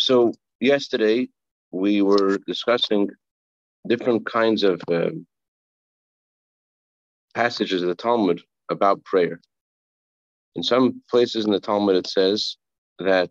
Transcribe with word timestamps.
so 0.00 0.32
yesterday 0.60 1.28
we 1.72 2.02
were 2.02 2.38
discussing 2.46 3.10
different 3.86 4.26
kinds 4.26 4.62
of 4.62 4.80
uh, 4.90 5.10
passages 7.34 7.82
of 7.82 7.88
the 7.88 7.94
Talmud 7.94 8.40
about 8.70 9.04
prayer. 9.04 9.40
In 10.56 10.62
some 10.62 11.02
places 11.08 11.44
in 11.44 11.52
the 11.52 11.60
Talmud, 11.60 11.96
it 11.96 12.06
says 12.06 12.56
that 12.98 13.30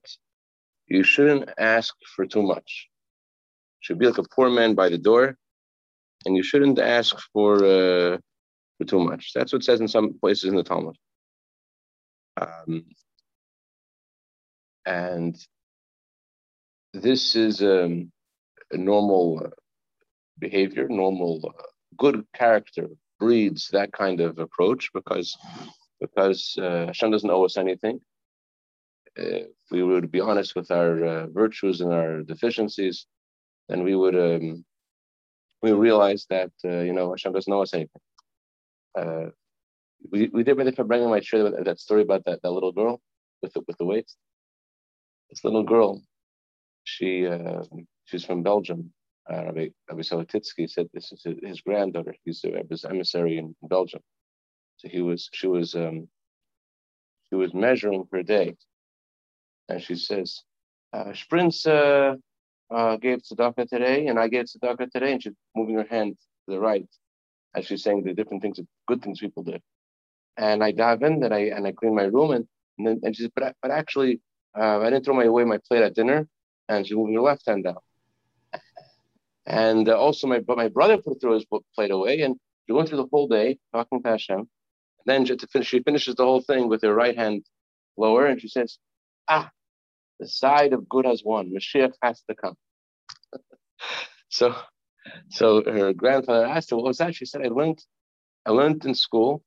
you 0.87 1.03
shouldn't 1.03 1.49
ask 1.57 1.93
for 2.15 2.25
too 2.25 2.41
much. 2.41 2.87
You 3.75 3.81
should 3.81 3.99
be 3.99 4.07
like 4.07 4.17
a 4.17 4.23
poor 4.35 4.49
man 4.49 4.73
by 4.73 4.89
the 4.89 4.97
door, 4.97 5.37
and 6.25 6.35
you 6.35 6.43
shouldn't 6.43 6.79
ask 6.79 7.15
for 7.33 7.55
uh, 7.57 8.17
for 8.77 8.85
too 8.87 8.99
much. 8.99 9.31
That's 9.35 9.53
what 9.53 9.61
it 9.61 9.65
says 9.65 9.81
in 9.81 9.87
some 9.87 10.17
places 10.19 10.45
in 10.45 10.55
the 10.55 10.63
Talmud. 10.63 10.95
Um, 12.39 12.85
and 14.85 15.35
this 16.93 17.35
is 17.35 17.61
um, 17.61 18.11
a 18.71 18.77
normal 18.77 19.41
uh, 19.45 19.49
behavior, 20.39 20.87
normal 20.89 21.41
uh, 21.47 21.63
good 21.97 22.25
character 22.33 22.87
breeds 23.19 23.69
that 23.69 23.91
kind 23.91 24.21
of 24.21 24.39
approach 24.39 24.89
because 24.93 25.37
because 25.99 26.55
uh, 26.61 26.85
Hashem 26.87 27.11
doesn't 27.11 27.29
owe 27.29 27.45
us 27.45 27.57
anything. 27.57 27.99
If 29.15 29.47
we 29.69 29.83
would 29.83 30.11
be 30.11 30.21
honest 30.21 30.55
with 30.55 30.71
our 30.71 31.03
uh, 31.03 31.27
virtues 31.27 31.81
and 31.81 31.93
our 31.93 32.21
deficiencies, 32.21 33.05
then 33.67 33.83
we 33.83 33.95
would 33.95 34.15
um, 34.15 34.63
we 35.61 35.73
realize 35.73 36.25
that 36.29 36.51
uh, 36.63 36.79
you 36.79 36.93
know 36.93 37.11
Hashem 37.11 37.33
doesn't 37.33 37.51
owe 37.51 37.61
us 37.61 37.73
anything. 37.73 38.01
We, 40.11 40.29
we 40.31 40.43
did 40.43 40.75
for 40.75 40.85
bringing 40.85 41.09
my 41.09 41.19
share 41.19 41.43
that, 41.43 41.65
that 41.65 41.79
story 41.79 42.03
about 42.03 42.23
that, 42.25 42.41
that 42.41 42.51
little 42.51 42.71
girl 42.71 43.01
with 43.41 43.53
the, 43.53 43.61
with 43.67 43.77
the 43.77 43.85
weights. 43.85 44.15
This 45.29 45.43
little 45.43 45.63
girl, 45.63 46.01
she 46.83 47.27
uh, 47.27 47.63
she's 48.05 48.25
from 48.25 48.43
Belgium. 48.43 48.93
Uh, 49.31 49.45
Rabbi, 49.45 49.67
Rabbi 49.89 50.01
Solotitsky 50.01 50.69
said 50.69 50.89
this 50.93 51.11
is 51.11 51.25
his 51.43 51.61
granddaughter. 51.61 52.15
He's 52.25 52.43
a 52.45 52.63
his 52.69 52.85
emissary 52.85 53.37
in 53.37 53.55
Belgium. 53.63 54.01
So 54.77 54.89
he 54.89 55.01
was 55.01 55.29
she 55.33 55.47
was 55.47 55.75
um, 55.75 56.07
she 57.29 57.35
was 57.35 57.53
measuring 57.53 58.05
her 58.11 58.23
day, 58.23 58.55
and 59.69 59.81
she 59.81 59.95
says, 59.95 60.43
uh, 60.93 61.13
"Sprints 61.13 61.65
uh, 61.67 62.15
uh, 62.71 62.97
gave 62.97 63.19
tzedakah 63.19 63.69
today, 63.69 64.07
and 64.07 64.19
I 64.19 64.27
gave 64.29 64.45
tzedakah 64.45 64.91
today," 64.91 65.13
and 65.13 65.23
she's 65.23 65.33
moving 65.55 65.75
her 65.75 65.87
hand 65.89 66.15
to 66.47 66.55
the 66.55 66.59
right 66.59 66.87
as 67.55 67.65
she's 67.65 67.83
saying 67.83 68.03
the 68.03 68.13
different 68.13 68.41
things, 68.41 68.59
good 68.87 69.01
things 69.01 69.19
people 69.19 69.43
did. 69.43 69.61
And 70.37 70.63
I 70.63 70.71
dive 70.71 71.03
in 71.03 71.23
and 71.23 71.33
I 71.33 71.39
and 71.55 71.67
I 71.67 71.71
clean 71.73 71.95
my 71.95 72.03
room, 72.03 72.31
and 72.31 72.47
and, 72.77 72.87
then, 72.87 72.99
and 73.03 73.15
she 73.15 73.23
says, 73.23 73.31
"But 73.35 73.55
but 73.61 73.71
actually, 73.71 74.21
uh, 74.57 74.79
I 74.79 74.89
didn't 74.89 75.05
throw 75.05 75.15
my 75.15 75.25
away 75.25 75.43
my 75.43 75.59
plate 75.67 75.83
at 75.83 75.95
dinner," 75.95 76.27
and 76.69 76.87
she 76.87 76.95
moved 76.95 77.13
her 77.13 77.19
left 77.19 77.45
hand 77.47 77.65
down. 77.65 77.77
And 79.45 79.89
uh, 79.89 79.97
also, 79.97 80.27
my 80.27 80.39
but 80.39 80.57
my 80.57 80.67
brother 80.67 80.97
put 80.97 81.19
throw 81.19 81.33
his 81.33 81.45
plate 81.75 81.91
away, 81.91 82.21
and 82.21 82.35
she 82.65 82.73
went 82.73 82.87
through 82.87 82.99
the 82.99 83.07
whole 83.11 83.27
day 83.27 83.57
talking 83.73 84.01
to 84.03 84.09
Hashem. 84.09 84.37
And 84.37 84.47
then 85.05 85.25
to 85.25 85.47
finish, 85.47 85.67
she 85.67 85.81
finishes 85.81 86.15
the 86.15 86.23
whole 86.23 86.41
thing 86.41 86.69
with 86.69 86.83
her 86.83 86.93
right 86.93 87.17
hand 87.17 87.45
lower, 87.97 88.27
and 88.27 88.39
she 88.39 88.47
says, 88.47 88.77
"Ah, 89.27 89.49
the 90.19 90.27
side 90.27 90.73
of 90.73 90.87
good 90.87 91.05
has 91.05 91.23
won. 91.23 91.51
Mashiach 91.51 91.93
has 92.03 92.21
to 92.29 92.35
come." 92.35 92.55
so, 94.29 94.55
so 95.29 95.63
her 95.63 95.93
grandfather 95.93 96.45
asked 96.45 96.69
her, 96.69 96.75
"What 96.75 96.85
was 96.85 96.99
that?" 96.99 97.15
She 97.15 97.25
said, 97.25 97.41
"I 97.43 97.49
learned, 97.49 97.83
I 98.45 98.51
learned 98.51 98.85
in 98.85 98.93
school 98.93 99.43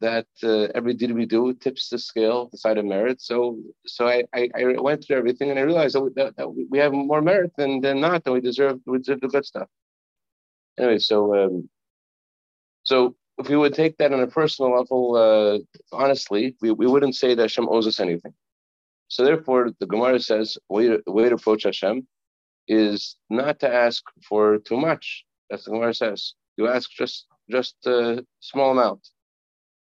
that 0.00 0.26
uh, 0.42 0.68
every 0.74 0.94
deed 0.94 1.12
we 1.12 1.26
do 1.26 1.52
tips 1.54 1.88
the 1.88 1.98
scale, 1.98 2.48
the 2.50 2.58
side 2.58 2.78
of 2.78 2.84
merit. 2.84 3.20
So, 3.20 3.58
so 3.86 4.08
I, 4.08 4.24
I, 4.34 4.48
I 4.56 4.80
went 4.80 5.04
through 5.04 5.18
everything 5.18 5.50
and 5.50 5.58
I 5.58 5.62
realized 5.62 5.94
that 5.94 6.02
we, 6.02 6.10
that, 6.16 6.36
that 6.36 6.48
we 6.48 6.78
have 6.78 6.92
more 6.92 7.22
merit 7.22 7.52
than, 7.56 7.80
than 7.80 8.00
not, 8.00 8.22
and 8.24 8.34
we 8.34 8.40
deserve 8.40 8.80
we 8.86 8.98
deserve 8.98 9.20
the 9.20 9.28
good 9.28 9.44
stuff. 9.44 9.68
Anyway, 10.78 10.98
so 10.98 11.34
um, 11.44 11.68
so 12.82 13.14
if 13.38 13.48
we 13.48 13.56
would 13.56 13.74
take 13.74 13.96
that 13.98 14.12
on 14.12 14.20
a 14.20 14.26
personal 14.26 14.76
level, 14.76 15.16
uh, 15.16 15.58
honestly, 15.96 16.56
we, 16.60 16.70
we 16.70 16.86
wouldn't 16.86 17.16
say 17.16 17.34
that 17.34 17.42
Hashem 17.42 17.68
owes 17.68 17.86
us 17.86 18.00
anything. 18.00 18.34
So 19.08 19.24
therefore, 19.24 19.70
the 19.80 19.86
Gemara 19.86 20.20
says 20.20 20.56
way 20.68 20.88
to, 20.88 21.02
way 21.06 21.28
to 21.28 21.34
approach 21.34 21.64
Hashem 21.64 22.06
is 22.68 23.16
not 23.28 23.58
to 23.60 23.72
ask 23.72 24.02
for 24.28 24.58
too 24.58 24.76
much. 24.76 25.24
That's 25.48 25.64
the 25.64 25.72
Gemara 25.72 25.94
says. 25.94 26.34
You 26.56 26.68
ask 26.68 26.90
just 26.90 27.26
just 27.50 27.74
a 27.86 28.24
small 28.40 28.70
amount. 28.70 29.08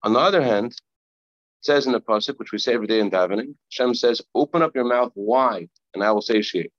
On 0.02 0.12
the 0.12 0.20
other 0.20 0.42
hand, 0.42 0.72
it 0.72 1.64
says 1.64 1.86
in 1.86 1.92
the 1.92 2.00
pasuk, 2.00 2.38
which 2.38 2.52
we 2.52 2.58
say 2.58 2.74
every 2.74 2.86
day 2.86 3.00
in 3.00 3.10
davening, 3.10 3.54
Hashem 3.70 3.94
says, 3.94 4.22
"Open 4.34 4.62
up 4.62 4.74
your 4.74 4.84
mouth 4.84 5.12
wide, 5.14 5.70
and 5.94 6.04
I 6.04 6.12
will 6.12 6.22
satiate." 6.22 6.72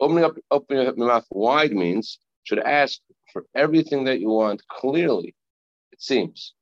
Opening 0.00 0.24
up, 0.24 0.36
opening 0.50 0.86
up 0.86 0.96
your 0.96 1.06
mouth 1.06 1.26
wide 1.30 1.72
means 1.72 2.18
should 2.44 2.60
ask 2.60 3.00
for 3.32 3.46
everything 3.54 4.04
that 4.04 4.20
you 4.20 4.30
want 4.30 4.66
clearly. 4.68 5.34
It 5.92 6.00
seems. 6.00 6.54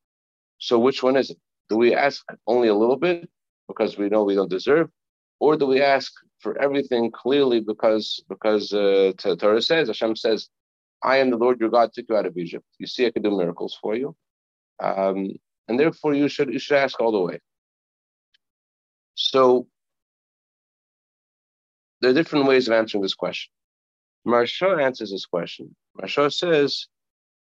So, 0.58 0.78
which 0.78 1.02
one 1.02 1.16
is 1.16 1.30
it? 1.30 1.38
Do 1.68 1.76
we 1.76 1.94
ask 1.94 2.24
only 2.46 2.68
a 2.68 2.74
little 2.74 2.96
bit 2.96 3.28
because 3.68 3.96
we 3.96 4.08
know 4.08 4.24
we 4.24 4.34
don't 4.34 4.50
deserve, 4.50 4.90
or 5.38 5.56
do 5.56 5.66
we 5.66 5.80
ask 5.80 6.12
for 6.40 6.60
everything 6.60 7.12
clearly 7.12 7.60
because 7.60 8.22
because 8.28 8.72
uh, 8.72 9.12
Torah 9.16 9.62
says 9.62 9.88
Hashem 9.88 10.16
says, 10.16 10.48
"I 11.02 11.18
am 11.18 11.30
the 11.30 11.36
Lord 11.36 11.60
your 11.60 11.70
God, 11.70 11.92
took 11.92 12.06
you 12.08 12.16
out 12.16 12.26
of 12.26 12.36
Egypt." 12.36 12.66
You 12.78 12.86
see, 12.88 13.06
I 13.06 13.10
can 13.12 13.22
do 13.22 13.30
miracles 13.36 13.78
for 13.80 13.94
you. 13.94 14.16
Um, 14.80 15.34
and 15.68 15.78
therefore 15.78 16.14
you 16.14 16.28
should 16.28 16.52
you 16.52 16.58
should 16.58 16.78
ask 16.78 17.00
all 17.00 17.12
the 17.12 17.20
way. 17.20 17.38
So 19.14 19.66
there 22.00 22.10
are 22.10 22.14
different 22.14 22.46
ways 22.46 22.68
of 22.68 22.74
answering 22.74 23.02
this 23.02 23.14
question. 23.14 23.50
Marsha 24.26 24.82
answers 24.82 25.10
this 25.10 25.26
question. 25.26 25.74
Marsha 26.00 26.32
says 26.32 26.86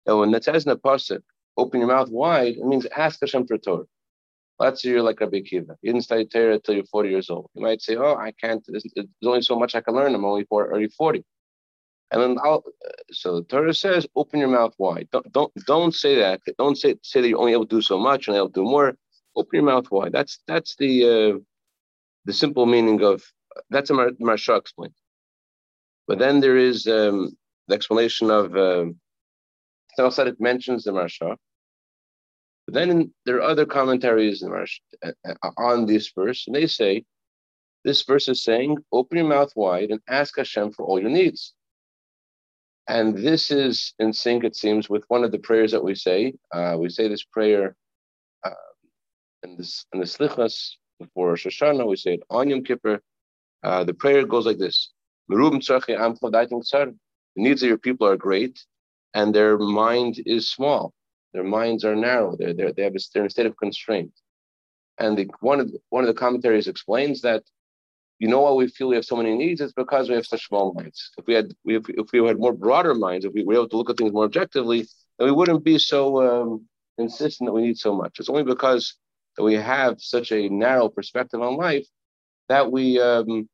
that 0.05 0.15
when 0.15 0.31
the 0.31 0.39
pasuk, 0.39 1.21
open 1.57 1.79
your 1.79 1.89
mouth 1.89 2.09
wide, 2.09 2.55
it 2.55 2.65
means 2.65 2.85
ask 2.85 3.19
Hashem 3.21 3.47
for 3.47 3.57
Torah. 3.57 3.85
Let's 4.57 4.81
say 4.81 4.89
you're 4.89 5.01
like 5.01 5.19
Rabbi 5.19 5.39
Akiva. 5.39 5.75
You 5.81 5.91
didn't 5.91 6.03
study 6.03 6.25
Torah 6.25 6.53
until 6.53 6.75
you're 6.75 6.85
40 6.85 7.09
years 7.09 7.29
old. 7.29 7.49
You 7.55 7.61
might 7.61 7.81
say, 7.81 7.97
oh, 7.97 8.15
I 8.15 8.31
can't, 8.31 8.63
there's, 8.67 8.85
there's 8.95 9.07
only 9.25 9.41
so 9.41 9.59
much 9.59 9.75
I 9.75 9.81
can 9.81 9.95
learn. 9.95 10.15
I'm 10.15 10.23
only 10.23 10.45
already 10.49 10.87
40. 10.87 11.25
And 12.11 12.21
then 12.21 12.37
I'll, 12.43 12.63
so 13.11 13.37
the 13.37 13.43
Torah 13.43 13.73
says, 13.73 14.07
open 14.15 14.39
your 14.39 14.49
mouth 14.49 14.73
wide. 14.77 15.07
Don't 15.11 15.31
don't 15.31 15.51
don't 15.65 15.93
say 15.93 16.15
that. 16.15 16.41
Don't 16.57 16.77
say 16.77 16.95
say 17.01 17.21
that 17.21 17.27
you're 17.27 17.39
only 17.39 17.53
able 17.53 17.65
to 17.65 17.75
do 17.77 17.81
so 17.81 17.99
much 17.99 18.27
and 18.27 18.35
to 18.35 18.49
do 18.53 18.63
more. 18.63 18.95
Open 19.35 19.49
your 19.53 19.63
mouth 19.63 19.89
wide. 19.91 20.11
That's 20.11 20.39
that's 20.47 20.75
the 20.77 20.93
uh, 21.05 21.39
the 22.25 22.33
simple 22.33 22.65
meaning 22.65 23.01
of 23.03 23.23
that's 23.69 23.89
a 23.89 23.93
Marsha 23.93 24.57
explained. 24.57 24.93
But 26.07 26.19
then 26.19 26.39
there 26.39 26.57
is 26.57 26.87
um, 26.87 27.35
the 27.67 27.75
explanation 27.75 28.29
of 28.29 28.55
uh, 28.55 28.85
it 29.97 30.41
mentions 30.41 30.83
the 30.83 30.91
Marsha. 30.91 31.37
But 32.65 32.73
then 32.73 33.13
there 33.25 33.37
are 33.37 33.41
other 33.41 33.65
commentaries 33.65 34.41
in 34.41 34.49
Maharsha, 34.49 34.79
uh, 35.03 35.51
on 35.57 35.85
this 35.85 36.11
verse, 36.15 36.45
and 36.47 36.55
they 36.55 36.67
say 36.67 37.03
this 37.83 38.03
verse 38.03 38.27
is 38.27 38.43
saying, 38.43 38.77
open 38.91 39.17
your 39.17 39.27
mouth 39.27 39.51
wide 39.55 39.91
and 39.91 40.01
ask 40.07 40.37
Hashem 40.37 40.71
for 40.71 40.85
all 40.85 40.99
your 40.99 41.11
needs. 41.11 41.53
And 42.87 43.17
this 43.17 43.49
is 43.49 43.93
in 43.99 44.13
sync, 44.13 44.43
it 44.43 44.55
seems, 44.55 44.89
with 44.89 45.03
one 45.07 45.23
of 45.23 45.31
the 45.31 45.39
prayers 45.39 45.71
that 45.71 45.83
we 45.83 45.95
say. 45.95 46.35
Uh, 46.51 46.75
we 46.79 46.89
say 46.89 47.07
this 47.07 47.23
prayer 47.23 47.75
uh, 48.43 48.51
in, 49.43 49.57
this, 49.57 49.85
in 49.93 49.99
the 49.99 50.05
Slichas 50.05 50.75
before 50.99 51.29
Rosh. 51.29 51.45
We 51.45 51.95
say 51.95 52.13
it 52.15 52.23
on 52.29 52.49
Yom 52.49 52.63
Kippur. 52.63 53.01
Uh, 53.63 53.83
the 53.83 53.93
prayer 53.93 54.25
goes 54.25 54.45
like 54.45 54.59
this: 54.59 54.91
The 55.27 56.93
needs 57.35 57.63
of 57.63 57.69
your 57.69 57.77
people 57.79 58.07
are 58.07 58.17
great, 58.17 58.63
and 59.15 59.33
their 59.33 59.57
mind 59.57 60.21
is 60.25 60.51
small. 60.51 60.93
Their 61.33 61.43
minds 61.43 61.83
are 61.83 61.95
narrow. 61.95 62.35
They're, 62.37 62.53
they're, 62.53 62.71
they 62.71 62.83
have 62.83 62.95
a, 62.95 62.99
they're 63.13 63.23
in 63.23 63.27
a 63.27 63.29
state 63.31 63.47
of 63.47 63.57
constraint. 63.57 64.11
And 64.99 65.17
the, 65.17 65.27
one 65.41 65.59
of 65.59 65.71
the, 65.71 65.79
one 65.89 66.03
of 66.03 66.07
the 66.07 66.13
commentaries 66.13 66.67
explains 66.67 67.21
that 67.21 67.43
you 68.19 68.27
know 68.27 68.41
why 68.41 68.51
we 68.51 68.67
feel 68.67 68.87
we 68.87 68.95
have 68.95 69.05
so 69.05 69.17
many 69.17 69.35
needs? 69.35 69.61
It's 69.61 69.73
because 69.73 70.09
we 70.09 70.15
have 70.15 70.25
such 70.25 70.47
small 70.47 70.73
minds. 70.73 71.11
If 71.17 71.27
we 71.27 71.33
had, 71.33 71.53
if, 71.65 72.11
we 72.13 72.25
had 72.25 72.39
more 72.39 72.53
broader 72.53 72.95
minds, 72.95 73.25
if 73.25 73.33
we 73.33 73.43
were 73.43 73.55
able 73.55 73.69
to 73.69 73.77
look 73.77 73.89
at 73.89 73.97
things 73.97 74.13
more 74.13 74.23
objectively, 74.23 74.87
then 75.17 75.27
we 75.27 75.31
wouldn't 75.31 75.63
be 75.63 75.77
so 75.77 76.21
um, 76.21 76.65
insistent 76.97 77.47
that 77.47 77.53
we 77.53 77.61
need 77.61 77.77
so 77.77 77.93
much. 77.93 78.19
It's 78.19 78.29
only 78.29 78.43
because 78.43 78.95
that 79.35 79.43
we 79.43 79.55
have 79.55 79.99
such 79.99 80.31
a 80.31 80.47
narrow 80.49 80.87
perspective 80.87 81.41
on 81.41 81.57
life 81.57 81.85
that 82.47 82.71
we 82.71 82.99
um, 83.01 83.49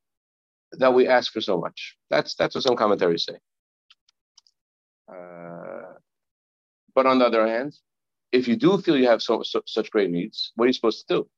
that 0.74 0.94
we 0.94 1.08
ask 1.08 1.34
for 1.34 1.42
so 1.42 1.60
much. 1.60 1.98
That's 2.10 2.36
that's 2.36 2.56
what 2.56 2.64
some 2.64 2.76
commentaries 2.76 3.26
say. 3.26 3.38
Uh, 5.12 5.94
but 6.94 7.06
on 7.06 7.20
the 7.20 7.26
other 7.26 7.48
hand, 7.48 7.76
if 8.32 8.48
you 8.48 8.56
do 8.56 8.78
feel 8.78 8.98
you 8.98 9.08
have 9.08 9.22
so, 9.22 9.44
so, 9.44 9.62
such 9.66 9.92
great 9.92 10.10
needs, 10.10 10.52
what 10.56 10.66
are 10.66 10.68
you 10.68 10.74
supposed 10.74 11.08
to 11.08 11.14
do? 11.16 11.30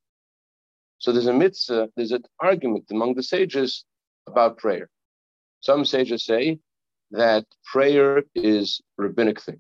So 1.04 1.12
there's 1.12 1.28
a 1.28 1.34
mitzvah, 1.34 1.90
there's 1.98 2.14
an 2.14 2.24
argument 2.40 2.86
among 2.90 3.16
the 3.16 3.24
sages 3.24 3.84
about 4.26 4.58
prayer. 4.58 4.90
Some 5.60 5.84
sages 5.84 6.24
say 6.24 6.60
that 7.12 7.46
prayer 7.66 8.24
is 8.36 8.80
rabbinic 8.98 9.42
thing. 9.42 9.60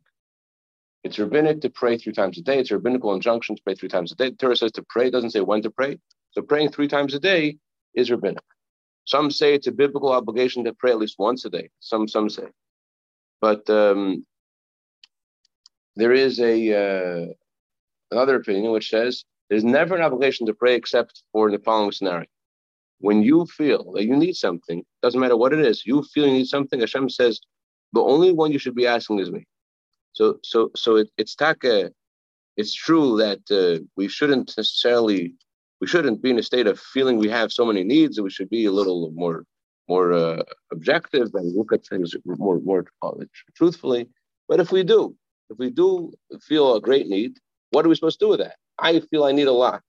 It's 1.03 1.19
rabbinic 1.19 1.59
to 1.59 1.69
pray 1.69 1.97
three 1.97 2.13
times 2.13 2.37
a 2.37 2.41
day. 2.41 2.59
It's 2.59 2.71
a 2.71 2.75
rabbinical 2.75 3.13
injunction 3.13 3.57
to 3.57 3.61
pray 3.61 3.75
three 3.75 3.89
times 3.89 4.13
a 4.13 4.15
day. 4.15 4.29
The 4.29 4.37
Torah 4.37 4.55
says 4.55 4.71
to 4.71 4.85
pray, 4.87 5.09
doesn't 5.09 5.31
say 5.31 5.41
when 5.41 5.61
to 5.63 5.69
pray. 5.69 5.99
So 6.31 6.41
praying 6.41 6.71
three 6.71 6.87
times 6.87 7.13
a 7.13 7.19
day 7.19 7.57
is 7.93 8.09
rabbinic. 8.09 8.45
Some 9.03 9.29
say 9.29 9.53
it's 9.53 9.67
a 9.67 9.73
biblical 9.73 10.13
obligation 10.13 10.63
to 10.63 10.73
pray 10.73 10.91
at 10.91 10.97
least 10.97 11.19
once 11.19 11.43
a 11.43 11.49
day. 11.49 11.71
Some 11.81 12.07
some 12.07 12.29
say, 12.29 12.47
but 13.41 13.69
um, 13.69 14.25
there 15.97 16.13
is 16.13 16.39
a 16.39 16.55
uh, 16.73 17.25
another 18.11 18.37
opinion 18.37 18.71
which 18.71 18.89
says 18.89 19.25
there's 19.49 19.63
never 19.63 19.95
an 19.95 20.01
obligation 20.01 20.45
to 20.47 20.53
pray 20.53 20.75
except 20.75 21.23
for 21.31 21.51
the 21.51 21.59
following 21.59 21.91
scenario. 21.91 22.27
When 22.99 23.21
you 23.21 23.45
feel 23.45 23.91
that 23.93 24.05
you 24.05 24.15
need 24.15 24.35
something, 24.35 24.83
doesn't 25.01 25.19
matter 25.19 25.37
what 25.37 25.53
it 25.53 25.59
is, 25.59 25.85
you 25.85 26.03
feel 26.03 26.25
you 26.27 26.33
need 26.33 26.47
something, 26.47 26.79
Hashem 26.79 27.09
says, 27.09 27.39
the 27.93 28.01
only 28.01 28.31
one 28.31 28.51
you 28.51 28.59
should 28.59 28.75
be 28.75 28.87
asking 28.87 29.19
is 29.19 29.31
me. 29.31 29.45
So 30.13 30.39
so 30.43 30.71
so 30.75 30.97
it, 30.97 31.09
it's 31.17 31.35
taka, 31.35 31.91
it's 32.57 32.73
true 32.73 33.17
that 33.17 33.41
uh, 33.51 33.83
we 33.97 34.07
shouldn't 34.07 34.53
necessarily 34.57 35.35
we 35.81 35.87
shouldn't 35.87 36.21
be 36.21 36.29
in 36.29 36.39
a 36.39 36.43
state 36.43 36.67
of 36.67 36.79
feeling 36.79 37.17
we 37.17 37.29
have 37.29 37.51
so 37.51 37.65
many 37.65 37.83
needs 37.83 38.15
that 38.15 38.23
we 38.23 38.29
should 38.29 38.49
be 38.49 38.65
a 38.65 38.71
little 38.71 39.11
more 39.13 39.43
more 39.89 40.13
uh, 40.13 40.43
objective 40.71 41.29
and 41.33 41.55
look 41.55 41.73
at 41.73 41.85
things 41.85 42.15
more 42.25 42.59
more 42.59 42.85
truthfully. 43.55 44.07
But 44.47 44.59
if 44.59 44.71
we 44.71 44.83
do, 44.83 45.15
if 45.49 45.57
we 45.57 45.69
do 45.69 46.13
feel 46.41 46.75
a 46.75 46.81
great 46.81 47.07
need, 47.07 47.37
what 47.71 47.85
are 47.85 47.89
we 47.89 47.95
supposed 47.95 48.19
to 48.19 48.25
do 48.25 48.29
with 48.29 48.39
that? 48.39 48.55
I 48.79 48.99
feel 48.99 49.23
I 49.23 49.31
need 49.31 49.47
a 49.47 49.51
lot. 49.51 49.81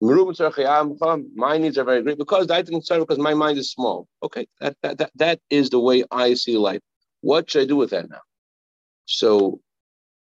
My 0.00 1.58
needs 1.58 1.76
are 1.78 1.84
very 1.84 2.02
great 2.02 2.18
because 2.18 2.50
I 2.50 2.62
didn't 2.62 2.84
start 2.84 3.00
because 3.00 3.18
my 3.18 3.34
mind 3.34 3.58
is 3.58 3.72
small. 3.72 4.06
Okay, 4.22 4.46
that, 4.60 4.76
that 4.82 4.98
that 4.98 5.10
that 5.16 5.40
is 5.50 5.70
the 5.70 5.80
way 5.80 6.04
I 6.10 6.34
see 6.34 6.56
life. 6.56 6.80
What 7.20 7.50
should 7.50 7.62
I 7.62 7.66
do 7.66 7.76
with 7.76 7.90
that 7.90 8.08
now? 8.08 8.20
So, 9.06 9.60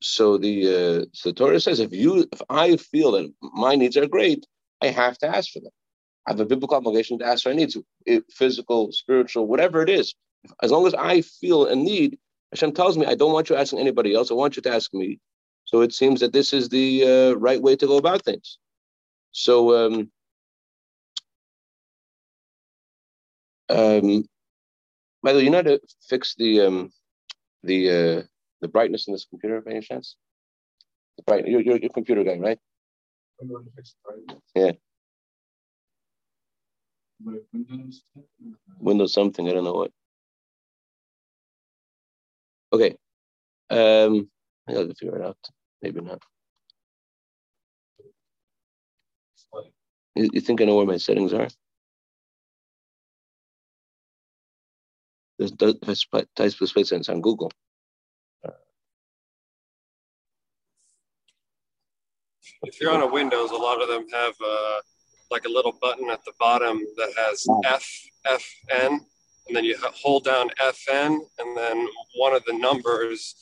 so 0.01 0.37
the 0.37 0.67
uh, 0.67 1.05
so 1.13 1.29
the 1.29 1.33
Torah 1.33 1.59
says 1.59 1.79
if 1.79 1.91
you 1.93 2.25
if 2.31 2.41
I 2.49 2.77
feel 2.77 3.11
that 3.13 3.33
my 3.41 3.75
needs 3.75 3.97
are 3.97 4.07
great, 4.07 4.45
I 4.81 4.87
have 4.87 5.17
to 5.19 5.27
ask 5.27 5.51
for 5.51 5.59
them. 5.59 5.71
I 6.27 6.31
have 6.31 6.39
a 6.39 6.45
biblical 6.45 6.77
obligation 6.77 7.19
to 7.19 7.25
ask 7.25 7.43
for 7.43 7.49
my 7.49 7.55
needs, 7.55 7.77
physical, 8.31 8.91
spiritual, 8.91 9.47
whatever 9.47 9.81
it 9.81 9.89
is. 9.89 10.15
As 10.63 10.71
long 10.71 10.87
as 10.87 10.93
I 10.93 11.21
feel 11.21 11.65
a 11.65 11.75
need, 11.75 12.17
Hashem 12.51 12.73
tells 12.73 12.97
me, 12.97 13.05
I 13.05 13.15
don't 13.15 13.33
want 13.33 13.49
you 13.49 13.55
asking 13.55 13.79
anybody 13.79 14.13
else. 14.15 14.31
I 14.31 14.35
want 14.35 14.55
you 14.55 14.61
to 14.63 14.73
ask 14.73 14.93
me. 14.93 15.19
So 15.65 15.81
it 15.81 15.93
seems 15.93 16.19
that 16.19 16.31
this 16.31 16.53
is 16.53 16.69
the 16.69 17.03
uh, 17.03 17.33
right 17.37 17.61
way 17.61 17.75
to 17.75 17.87
go 17.87 17.97
about 17.97 18.23
things. 18.23 18.59
So, 19.31 19.75
um, 19.75 20.11
um, 23.69 24.25
by 25.21 25.33
the 25.33 25.39
way, 25.39 25.43
you 25.43 25.49
know 25.49 25.57
how 25.57 25.63
to 25.63 25.81
fix 26.07 26.35
the 26.35 26.61
um, 26.61 26.91
the 27.63 27.89
uh, 27.89 28.21
the 28.61 28.67
brightness 28.67 29.07
in 29.07 29.13
this 29.13 29.25
computer 29.25 29.59
by 29.61 29.71
any 29.71 29.81
chance? 29.81 30.15
The 31.17 31.23
bright, 31.23 31.47
you're, 31.47 31.61
you're, 31.61 31.77
a 31.77 31.89
computer 31.89 32.23
guy, 32.23 32.37
right? 32.37 32.59
Yeah. 34.55 34.71
Windows. 37.23 38.03
Windows 38.79 39.13
something. 39.13 39.49
I 39.49 39.53
don't 39.53 39.63
know 39.63 39.73
what. 39.73 39.91
Okay. 42.71 42.95
Um, 43.69 44.29
I 44.67 44.73
got 44.73 44.87
to 44.87 44.95
figure 44.95 45.17
it 45.17 45.25
out. 45.25 45.37
Maybe 45.81 46.01
not. 46.01 46.21
You, 50.15 50.29
you 50.33 50.41
think 50.41 50.61
I 50.61 50.65
know 50.65 50.75
where 50.75 50.85
my 50.85 50.97
settings 50.97 51.33
are? 51.33 51.47
There's, 55.37 55.51
types 55.51 56.61
of 56.61 56.69
space 56.69 56.91
on 57.09 57.21
Google. 57.21 57.51
if 62.63 62.81
you're 62.81 62.91
on 62.91 63.01
a 63.01 63.07
Windows, 63.07 63.51
a 63.51 63.55
lot 63.55 63.81
of 63.81 63.87
them 63.87 64.05
have 64.11 64.33
uh, 64.45 64.77
like 65.31 65.45
a 65.45 65.49
little 65.49 65.73
button 65.81 66.09
at 66.09 66.23
the 66.25 66.33
bottom 66.39 66.79
that 66.97 67.13
has 67.17 67.45
F 67.65 67.85
F 68.25 68.43
N, 68.71 68.99
and 69.47 69.55
then 69.55 69.63
you 69.63 69.75
hold 69.79 70.23
down 70.23 70.49
FN, 70.59 71.19
and 71.39 71.57
then 71.57 71.87
one 72.17 72.33
of 72.33 72.43
the 72.45 72.53
numbers 72.53 73.35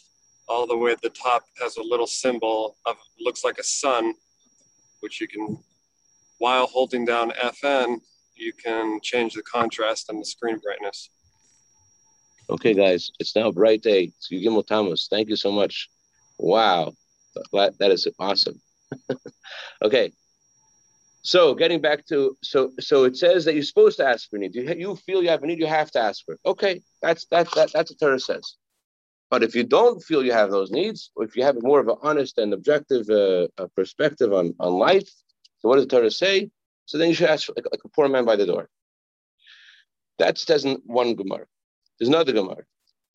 all 0.48 0.68
the 0.68 0.78
way 0.78 0.92
at 0.92 1.02
the 1.02 1.10
top 1.10 1.44
has 1.62 1.78
a 1.78 1.84
little 1.84 2.08
symbol 2.08 2.78
of 2.86 2.98
looks 3.20 3.44
like 3.44 3.58
a 3.58 3.64
sun, 3.64 4.14
which 5.00 5.22
you 5.22 5.28
can, 5.28 5.58
while 6.40 6.68
holding 6.68 7.06
down 7.06 7.32
FN, 7.32 8.00
you 8.36 8.54
can 8.54 9.00
change 9.02 9.34
the 9.34 9.44
contrast 9.44 10.10
and 10.10 10.20
the 10.20 10.26
screen 10.26 10.60
brightness. 10.60 11.10
Okay, 12.50 12.74
guys, 12.74 13.10
it's 13.20 13.36
now 13.36 13.52
bright 13.52 13.82
day. 13.82 14.12
So 14.20 14.36
Gimel 14.36 14.66
Thomas, 14.66 15.08
thank 15.10 15.30
you 15.30 15.36
so 15.36 15.52
much. 15.52 15.90
Wow, 16.38 16.94
that, 17.54 17.78
that 17.80 17.92
is 17.92 18.08
awesome. 18.20 18.62
okay. 19.82 20.12
So 21.22 21.56
getting 21.56 21.80
back 21.80 22.06
to 22.08 22.38
so 22.44 22.72
so 22.82 23.06
it 23.06 23.16
says 23.16 23.46
that 23.46 23.54
you're 23.54 23.64
supposed 23.64 23.98
to 23.98 24.06
ask 24.06 24.30
for 24.30 24.38
need. 24.38 24.54
You, 24.54 24.74
you 24.78 24.96
feel 24.98 25.24
you 25.24 25.30
have 25.30 25.42
a 25.42 25.48
need, 25.48 25.60
you 25.60 25.68
have 25.68 25.90
to 25.92 26.00
ask 26.00 26.26
for 26.26 26.34
it. 26.34 26.42
Okay, 26.46 26.82
that's 27.02 27.26
that, 27.28 27.50
that 27.56 27.72
that's 27.72 27.92
what 27.92 28.00
Torah 28.00 28.20
says. 28.20 28.56
But 29.30 29.44
if 29.44 29.56
you 29.56 29.64
don't 29.64 30.02
feel 30.04 30.24
you 30.24 30.32
have 30.32 30.52
those 30.52 30.72
needs, 30.72 31.12
or 31.16 31.24
if 31.24 31.36
you 31.36 31.44
have 31.44 31.62
more 31.62 31.80
of 31.80 31.88
an 31.88 31.96
honest 32.02 32.38
and 32.38 32.54
objective 32.54 33.10
uh, 33.10 33.48
perspective 33.76 34.32
on, 34.32 34.54
on 34.60 34.74
life, 34.74 35.10
so 35.60 35.70
what 35.70 35.76
does 35.76 35.86
the 35.86 35.96
Torah 35.96 36.12
say? 36.12 36.52
So 36.86 36.98
then 36.98 37.08
you 37.10 37.16
should 37.16 37.30
ask 37.30 37.50
like, 37.56 37.66
like 37.72 37.84
a 37.84 37.90
poor 37.90 38.08
man 38.10 38.26
by 38.26 38.36
the 38.36 38.46
door. 38.46 38.70
That 40.20 40.38
says 40.38 40.66
in 40.66 40.82
one 40.86 41.16
Gemara. 41.16 41.46
There's 41.98 42.10
another 42.10 42.34
Gemara. 42.34 42.64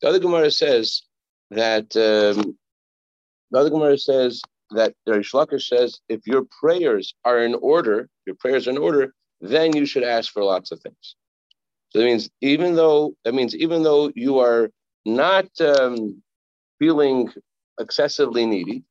The 0.01 0.09
other 0.09 0.19
Gemara 0.19 0.51
says 0.51 1.03
that 1.51 1.95
um, 1.95 2.57
the 3.51 3.59
other 3.59 3.69
Gemara 3.69 3.97
says 3.97 4.41
that 4.71 4.93
Reish 5.07 5.33
Lakish 5.33 5.67
says 5.67 5.99
if 6.09 6.27
your 6.27 6.45
prayers 6.59 7.13
are 7.25 7.39
in 7.39 7.55
order, 7.55 8.09
your 8.25 8.35
prayers 8.35 8.67
are 8.67 8.71
in 8.71 8.77
order, 8.77 9.13
then 9.41 9.75
you 9.75 9.85
should 9.85 10.03
ask 10.03 10.31
for 10.31 10.43
lots 10.43 10.71
of 10.71 10.79
things. 10.81 11.15
So 11.89 11.99
that 11.99 12.05
means 12.05 12.29
even 12.41 12.75
though 12.75 13.15
that 13.23 13.33
means 13.33 13.55
even 13.55 13.83
though 13.83 14.11
you 14.15 14.39
are 14.39 14.69
not 15.05 15.47
um, 15.61 16.21
feeling 16.79 17.31
excessively 17.79 18.45
needy, 18.45 18.83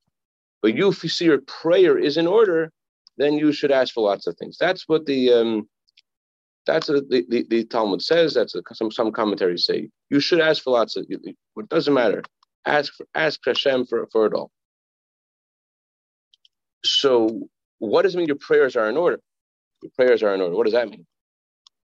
but 0.62 0.74
you 0.74 0.92
see 0.92 1.26
your 1.26 1.40
prayer 1.42 1.98
is 1.98 2.16
in 2.16 2.26
order, 2.26 2.72
then 3.16 3.34
you 3.34 3.52
should 3.52 3.70
ask 3.70 3.94
for 3.94 4.08
lots 4.08 4.26
of 4.26 4.36
things. 4.36 4.56
That's 4.58 4.88
what 4.88 5.06
the 5.06 5.32
um, 5.32 5.68
that's 6.66 6.88
what 6.88 7.08
the, 7.08 7.24
the, 7.28 7.46
the, 7.48 7.64
Talmud 7.64 8.02
says. 8.02 8.34
That's 8.34 8.54
what 8.54 8.64
some 8.76 8.90
some 8.90 9.12
commentaries 9.12 9.64
say. 9.64 9.88
You 10.10 10.20
should 10.20 10.40
ask 10.40 10.62
for 10.62 10.72
lots 10.72 10.96
of. 10.96 11.06
It 11.08 11.36
doesn't 11.68 11.94
matter. 11.94 12.22
Ask 12.66 12.94
for 12.94 13.06
ask 13.14 13.40
Hashem 13.44 13.86
for, 13.86 14.06
for 14.12 14.26
it 14.26 14.34
all. 14.34 14.50
So, 16.84 17.48
what 17.78 18.02
does 18.02 18.14
it 18.14 18.18
mean 18.18 18.28
your 18.28 18.36
prayers 18.36 18.76
are 18.76 18.88
in 18.88 18.96
order? 18.96 19.20
Your 19.82 19.90
prayers 19.96 20.22
are 20.22 20.34
in 20.34 20.40
order. 20.40 20.54
What 20.54 20.64
does 20.64 20.74
that 20.74 20.88
mean? 20.88 21.06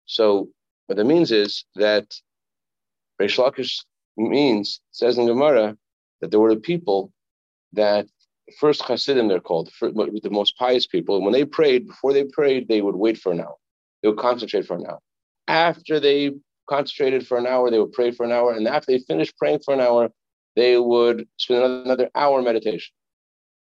So, 0.06 0.48
what 0.86 0.96
that 0.96 1.04
means 1.04 1.32
is 1.32 1.64
that 1.76 2.06
Reish 3.20 3.38
Lakish 3.38 3.84
means, 4.16 4.80
says 4.90 5.18
in 5.18 5.26
Gemara, 5.26 5.76
that 6.20 6.30
there 6.30 6.40
were 6.40 6.54
the 6.54 6.60
people 6.60 7.12
that 7.72 8.06
first 8.58 8.82
Hasidim, 8.82 9.28
they're 9.28 9.40
called, 9.40 9.70
the 9.80 10.28
most 10.30 10.56
pious 10.56 10.86
people. 10.86 11.16
And 11.16 11.24
when 11.24 11.32
they 11.32 11.44
prayed, 11.44 11.86
before 11.86 12.12
they 12.12 12.24
prayed, 12.24 12.68
they 12.68 12.82
would 12.82 12.96
wait 12.96 13.18
for 13.18 13.32
an 13.32 13.40
hour. 13.40 13.56
They 14.02 14.08
would 14.08 14.18
concentrate 14.18 14.66
for 14.66 14.76
an 14.76 14.86
hour. 14.86 15.00
After 15.48 15.98
they 15.98 16.32
concentrated 16.68 17.26
for 17.26 17.38
an 17.38 17.46
hour, 17.46 17.70
they 17.70 17.78
would 17.78 17.92
pray 17.92 18.10
for 18.10 18.24
an 18.24 18.32
hour. 18.32 18.52
And 18.52 18.68
after 18.68 18.92
they 18.92 18.98
finished 18.98 19.36
praying 19.38 19.60
for 19.64 19.74
an 19.74 19.80
hour, 19.80 20.10
they 20.56 20.78
would 20.78 21.26
spend 21.36 21.64
another 21.64 22.10
hour 22.14 22.40
meditation 22.42 22.92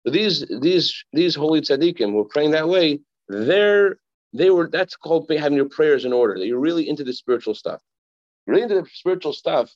these 0.04 0.44
these 0.60 1.04
these 1.12 1.34
holy 1.34 1.60
tzaddikim 1.60 2.10
who 2.10 2.14
were 2.14 2.24
praying 2.24 2.50
that 2.52 2.68
way, 2.68 3.00
they're 3.28 3.98
they 4.32 4.50
were 4.50 4.68
that's 4.68 4.96
called 4.96 5.30
having 5.30 5.56
your 5.56 5.68
prayers 5.68 6.04
in 6.04 6.12
order. 6.12 6.38
That 6.38 6.46
you're 6.46 6.58
really 6.58 6.88
into 6.88 7.04
the 7.04 7.12
spiritual 7.12 7.54
stuff. 7.54 7.80
You're 8.46 8.56
really 8.56 8.62
into 8.64 8.82
the 8.82 8.88
spiritual 8.92 9.32
stuff, 9.32 9.70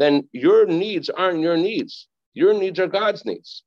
then 0.00 0.28
your 0.32 0.64
needs 0.66 1.10
aren't 1.10 1.40
your 1.40 1.58
needs. 1.58 2.08
Your 2.32 2.54
needs 2.54 2.80
are 2.80 2.86
God's 2.86 3.24
needs. 3.26 3.62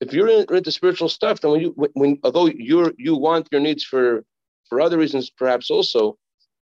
If 0.00 0.12
you're 0.12 0.28
into 0.28 0.72
spiritual 0.72 1.10
stuff, 1.10 1.40
then 1.40 1.50
when 1.50 1.60
you 1.60 1.70
when 1.94 2.18
although 2.24 2.46
you're 2.46 2.92
you 2.96 3.14
want 3.16 3.48
your 3.52 3.60
needs 3.60 3.84
for 3.84 4.24
for 4.68 4.80
other 4.80 4.98
reasons 4.98 5.30
perhaps 5.30 5.70
also, 5.70 6.16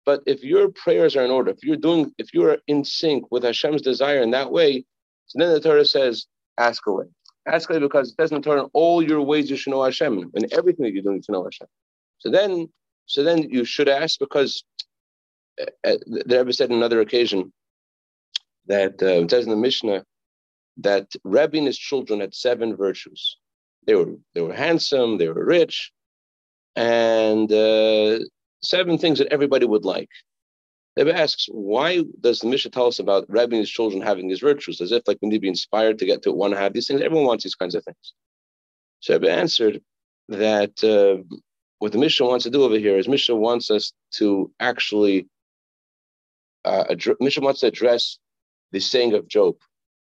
but 0.05 0.23
if 0.27 0.43
your 0.43 0.69
prayers 0.71 1.17
are 1.17 1.25
in 1.25 1.31
order, 1.31 1.53
if 1.53 1.63
you're 1.63 1.77
doing 1.77 2.13
if 2.19 2.35
you're 2.35 2.59
in 2.67 2.85
sync 2.85 3.25
with 3.31 3.45
Hashem's 3.45 3.83
desire 3.83 4.23
in 4.23 4.33
that 4.33 4.51
way, 4.51 4.85
so 5.27 5.39
then 5.39 5.53
the 5.53 5.61
Torah 5.61 5.85
says, 5.85 6.27
ask 6.59 6.87
away. 6.87 7.07
Ask 7.47 7.71
away 7.71 7.79
because 7.79 8.11
it 8.11 8.17
doesn't 8.17 8.43
turn 8.43 8.69
all 8.73 9.03
your 9.03 9.23
ways 9.23 9.49
you 9.49 9.57
should 9.57 9.71
know 9.71 9.85
Hashem 9.85 10.31
and 10.35 10.53
everything 10.53 10.85
that 10.85 10.93
you're 10.93 11.03
doing 11.03 11.23
to 11.23 11.33
know 11.33 11.45
Hashem. 11.45 11.69
So 12.19 12.31
then, 12.31 12.69
so 13.07 13.23
then 13.23 13.39
you 13.51 13.65
should 13.65 13.89
ask 13.89 14.19
because 14.19 14.65
uh, 15.61 15.67
uh 15.85 15.97
the 16.07 16.39
Rebbe 16.39 16.53
said 16.53 16.71
on 16.71 16.77
another 16.77 17.01
occasion 17.01 17.53
that 18.67 19.03
uh, 19.03 19.23
it 19.23 19.31
says 19.31 19.45
in 19.45 19.51
the 19.51 19.57
Mishnah 19.57 20.05
that 20.79 21.09
Rebbe 21.25 21.59
and 21.59 21.67
his 21.67 21.79
children 21.79 22.21
had 22.21 22.35
seven 22.35 22.77
virtues. 22.77 23.37
They 23.87 23.95
were 23.95 24.15
they 24.35 24.41
were 24.41 24.55
handsome, 24.55 25.19
they 25.19 25.29
were 25.29 25.45
rich, 25.45 25.93
and 26.77 27.53
uh, 27.53 28.21
seven 28.63 28.99
things 28.99 29.19
that 29.19 29.33
everybody 29.33 29.67
would 29.67 29.85
like. 29.85 30.09
Rebbe 30.97 31.17
asks, 31.17 31.47
why 31.51 32.05
does 32.21 32.41
the 32.41 32.49
Mishnah 32.49 32.71
tell 32.71 32.87
us 32.87 32.99
about 32.99 33.25
Rebbe 33.29 33.55
and 33.55 33.61
his 33.61 33.71
children 33.71 34.03
having 34.03 34.29
these 34.29 34.41
virtues? 34.41 34.81
As 34.81 34.93
if 34.93 35.03
like 35.07 35.19
we 35.23 35.29
need 35.29 35.37
to 35.37 35.41
be 35.41 35.49
inspired 35.49 35.99
to 35.99 36.07
get 36.07 36.23
to 36.23 36.33
want 36.33 36.53
to 36.53 36.61
have 36.61 36.75
these 36.75 36.87
things. 36.87 37.01
Everyone 37.01 37.27
wants 37.27 37.45
these 37.45 37.55
kinds 37.55 37.75
of 37.75 37.85
things. 37.85 38.13
So 39.01 39.15
Rebbe 39.15 39.31
answered 39.31 39.81
that 40.29 40.85
uh, 40.85 41.23
what 41.79 41.93
the 41.93 41.99
Mishnah 41.99 42.27
wants 42.27 42.45
to 42.45 42.51
do 42.51 42.63
over 42.63 42.79
here 42.79 42.97
is 42.97 43.09
Mishnah 43.09 43.37
wants 43.37 43.71
us 43.71 43.93
to 44.13 44.53
actually 44.61 45.27
uh, 46.65 46.85
address, 46.91 47.17
Mishnah 47.21 47.45
wants 47.45 47.61
to 47.61 47.67
address 47.67 48.19
the 48.73 48.81
saying 48.81 49.15
of 49.15 49.29
Job. 49.29 49.57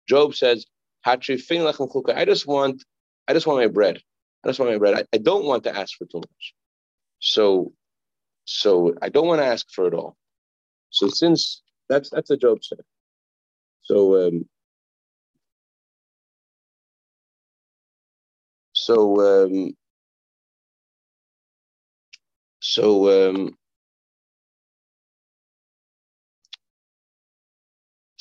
Job 0.08 0.34
says, 0.34 0.66
"I 1.06 1.16
just 2.26 2.46
want, 2.46 2.84
I 3.28 3.34
just 3.34 3.46
want 3.46 3.60
my 3.60 3.68
bread. 3.68 4.02
I 4.44 4.48
just 4.48 4.60
want 4.60 4.72
my 4.72 4.78
bread. 4.78 4.94
I, 4.96 5.04
I 5.16 5.18
don't 5.18 5.44
want 5.46 5.64
to 5.64 5.76
ask 5.76 5.96
for 5.98 6.06
too 6.06 6.18
much. 6.18 6.54
So, 7.20 7.72
so 8.44 8.94
I 9.02 9.08
don't 9.10 9.26
want 9.28 9.40
to 9.40 9.46
ask 9.46 9.66
for 9.70 9.86
it 9.88 9.94
all. 9.94 10.16
So 10.90 11.08
since 11.08 11.62
that's 11.88 12.10
that's 12.10 12.30
a 12.30 12.36
Job 12.36 12.64
said. 12.64 12.80
So 13.82 14.28
um, 14.28 14.48
so 18.74 19.44
um, 19.46 19.74
so 22.60 23.30
um, 23.30 23.56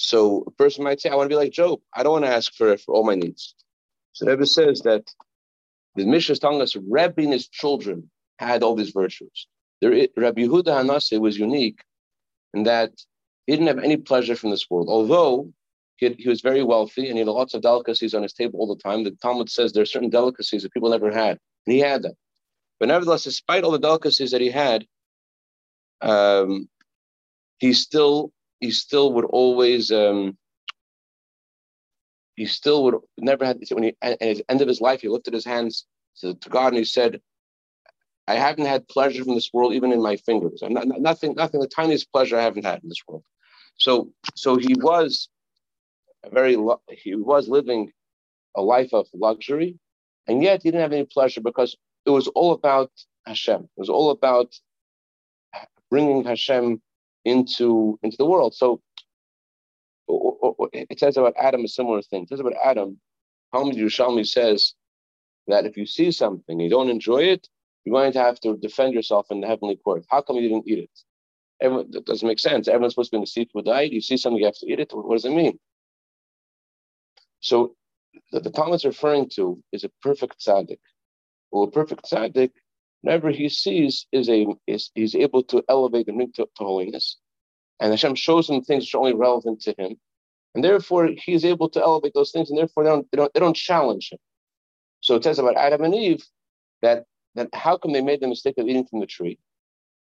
so 0.04 0.44
a 0.48 0.52
person 0.52 0.84
might 0.84 1.00
say, 1.00 1.10
I 1.10 1.16
want 1.16 1.30
to 1.30 1.34
be 1.34 1.38
like 1.38 1.54
Job. 1.54 1.80
I 1.96 2.04
don't 2.04 2.12
want 2.12 2.26
to 2.26 2.32
ask 2.32 2.54
for, 2.56 2.76
for 2.78 2.94
all 2.94 3.06
my 3.06 3.16
needs. 3.16 3.56
So 4.12 4.28
Rebbe 4.28 4.46
says 4.46 4.82
that 4.82 5.10
the 5.96 6.06
Mishnah 6.06 6.34
is 6.34 6.40
telling 6.40 6.62
us 6.62 6.76
Rebbe 6.76 7.22
and 7.22 7.32
his 7.32 7.48
children 7.48 8.12
had 8.38 8.64
all 8.64 8.76
these 8.76 8.90
virtues. 8.90 9.48
There, 9.80 9.92
Rabbi 10.18 10.42
Yehuda 10.42 10.66
Hanasi 10.66 11.22
was 11.22 11.38
unique 11.38 11.80
in 12.54 12.64
that 12.64 12.92
he 13.48 13.54
didn't 13.54 13.68
have 13.68 13.80
any 13.80 13.96
pleasure 13.96 14.36
from 14.36 14.50
this 14.50 14.70
world. 14.70 14.90
Although 14.90 15.54
he, 15.96 16.08
had, 16.08 16.16
he, 16.20 16.28
was 16.28 16.42
very 16.42 16.64
wealthy 16.64 17.08
and 17.08 17.14
he 17.14 17.20
had 17.20 17.30
lots 17.30 17.54
of 17.54 17.62
delicacies 17.62 18.14
on 18.14 18.24
his 18.24 18.34
table 18.34 18.60
all 18.60 18.76
the 18.76 18.84
time, 18.84 19.06
the 19.06 19.12
Talmud 19.12 19.50
says 19.50 19.72
there 19.72 19.84
are 19.84 19.86
certain 19.86 20.10
delicacies 20.10 20.64
that 20.64 20.74
people 20.74 20.90
never 20.90 21.12
had, 21.12 21.40
and 21.66 21.74
he 21.74 21.80
had 21.80 22.04
them. 22.04 22.14
But 22.78 22.90
nevertheless, 22.90 23.24
despite 23.24 23.64
all 23.64 23.72
the 23.72 23.80
delicacies 23.80 24.32
that 24.32 24.42
he 24.42 24.52
had, 24.52 24.86
um, 26.02 26.68
he 27.60 27.72
still 27.72 28.34
he 28.64 28.72
still 28.72 29.12
would 29.12 29.26
always 29.26 29.92
um, 29.92 30.38
he 32.36 32.46
still 32.46 32.86
would 32.86 32.96
never 33.18 33.46
had 33.46 33.60
when 33.72 33.84
he 33.84 33.98
at 34.02 34.20
the 34.20 34.46
end 34.50 34.62
of 34.62 34.70
his 34.70 34.80
life 34.80 35.02
he 35.02 35.10
lifted 35.10 35.34
his 35.34 35.44
hands 35.44 35.86
to, 36.20 36.34
to 36.36 36.50
God 36.50 36.68
and 36.68 36.78
he 36.78 36.86
said, 36.86 37.22
"I 38.26 38.36
haven't 38.36 38.66
had 38.66 38.88
pleasure 38.88 39.26
from 39.26 39.36
this 39.36 39.50
world 39.52 39.74
even 39.74 39.92
in 39.92 40.02
my 40.02 40.16
fingers. 40.16 40.62
I'm 40.64 40.74
not, 40.74 40.88
nothing 40.88 41.34
nothing 41.36 41.60
the 41.60 41.68
tiniest 41.68 42.10
pleasure 42.14 42.38
I 42.38 42.44
haven't 42.44 42.64
had 42.64 42.82
in 42.84 42.88
this 42.88 43.04
world." 43.06 43.26
So 43.76 44.14
so 44.36 44.56
he 44.56 44.76
was 44.76 45.28
a 46.24 46.30
very 46.30 46.56
he 46.90 47.16
was 47.16 47.50
living 47.50 47.92
a 48.56 48.62
life 48.62 48.94
of 48.94 49.08
luxury, 49.14 49.78
and 50.28 50.42
yet 50.42 50.64
he 50.64 50.70
didn't 50.70 50.86
have 50.86 50.94
any 50.94 51.06
pleasure 51.06 51.42
because 51.42 51.76
it 52.06 52.12
was 52.12 52.30
all 52.30 52.54
about 52.54 52.92
Hashem. 53.26 53.62
It 53.64 53.80
was 53.84 53.90
all 53.90 54.10
about 54.12 54.56
bringing 55.90 56.24
Hashem 56.24 56.82
into 57.26 58.00
into 58.04 58.18
the 58.18 58.26
world. 58.26 58.54
So 58.56 58.82
it 60.74 61.00
says 61.00 61.18
about 61.18 61.34
Adam 61.40 61.64
a 61.64 61.68
similar 61.68 62.02
thing. 62.02 62.24
It 62.24 62.30
says 62.30 62.40
about 62.40 62.54
Adam, 62.64 63.00
Talmud 63.54 63.76
Yerushalmi 63.76 64.28
says 64.28 64.74
that 65.48 65.66
if 65.66 65.78
you 65.78 65.86
see 65.86 66.12
something 66.12 66.44
and 66.48 66.62
you 66.62 66.70
don't 66.70 66.90
enjoy 66.90 67.24
it, 67.24 67.48
you're 67.84 67.94
going 67.94 68.14
to 68.14 68.20
have 68.20 68.40
to 68.42 68.58
defend 68.58 68.94
yourself 68.94 69.28
in 69.30 69.42
the 69.42 69.48
heavenly 69.48 69.76
court. 69.76 70.06
How 70.10 70.22
come 70.22 70.38
you 70.38 70.50
didn't 70.50 70.68
eat 70.68 70.80
it? 70.80 70.90
Everyone, 71.62 71.92
that 71.92 72.06
doesn't 72.06 72.28
make 72.28 72.40
sense. 72.40 72.68
Everyone's 72.68 72.94
supposed 72.94 73.12
to 73.12 73.16
be 73.16 73.18
in 73.18 73.24
the 73.24 73.28
seat 73.28 73.52
with 73.54 73.66
diet. 73.66 73.92
You 73.92 74.02
see 74.02 74.18
something, 74.18 74.40
you 74.40 74.46
have 74.46 74.58
to 74.58 74.72
eat 74.72 74.80
it. 74.80 74.92
What 74.94 75.16
does 75.16 75.26
it 75.26 75.32
mean? 75.32 75.60
So 77.40 77.76
the, 78.32 78.40
the 78.40 78.52
Talmud's 78.52 78.86
referring 78.86 79.30
to 79.36 79.62
is 79.72 79.84
a 79.84 79.92
perfect 80.02 80.44
tzaddik. 80.46 80.80
Well, 81.52 81.64
a 81.64 81.72
perfect 81.72 82.06
tzaddik, 82.10 82.52
whenever 83.04 83.30
he 83.30 83.50
sees, 83.50 84.08
is 84.12 84.30
a 84.30 84.48
is 84.66 84.90
he's 84.96 85.14
able 85.16 85.44
to 85.44 85.64
elevate 85.70 86.08
bring 86.08 86.32
to, 86.34 86.46
to 86.46 86.64
holiness, 86.64 87.18
and 87.80 87.92
Hashem 87.92 88.16
shows 88.16 88.50
him 88.50 88.62
things 88.62 88.86
which 88.86 88.96
are 88.96 89.00
only 89.00 89.14
relevant 89.14 89.62
to 89.62 89.76
him, 89.78 89.98
and 90.56 90.64
therefore 90.64 91.10
he's 91.18 91.46
able 91.46 91.70
to 91.70 91.82
elevate 91.82 92.14
those 92.16 92.32
things, 92.32 92.50
and 92.50 92.58
therefore 92.58 92.84
they 92.84 92.90
don't 92.90 93.08
they 93.12 93.18
don't, 93.18 93.34
they 93.34 93.40
don't 93.40 93.56
challenge 93.56 94.10
him. 94.12 94.20
So 95.02 95.16
it 95.16 95.24
says 95.24 95.38
about 95.38 95.58
Adam 95.58 95.84
and 95.84 95.94
Eve 95.94 96.24
that 96.82 97.06
that 97.36 97.50
how 97.54 97.78
come 97.78 97.94
they 97.94 98.02
made 98.02 98.22
the 98.22 98.28
mistake 98.28 98.58
of 98.58 98.68
eating 98.68 98.86
from 98.86 99.02
the 99.02 99.06
tree? 99.06 99.38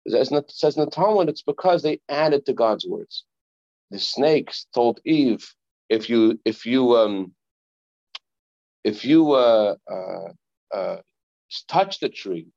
It 0.06 0.12
says 0.50 0.78
in 0.78 0.84
the 0.84 0.90
Talmud, 0.92 1.30
it's 1.30 1.44
because 1.44 1.84
they 1.84 2.02
added 2.10 2.46
to 2.48 2.54
God's 2.54 2.86
words. 2.88 3.24
The 3.92 4.00
snakes 4.00 4.66
told 4.74 5.00
Eve, 5.06 5.54
if 5.90 6.10
you 6.10 6.40
if 6.44 6.66
you 6.66 6.98
um, 6.98 7.34
if 8.84 9.06
you 9.06 9.32
uh, 9.32 9.76
uh, 9.90 10.76
uh, 10.76 10.98
touch 11.68 12.00
the 12.00 12.10
tree, 12.10 12.48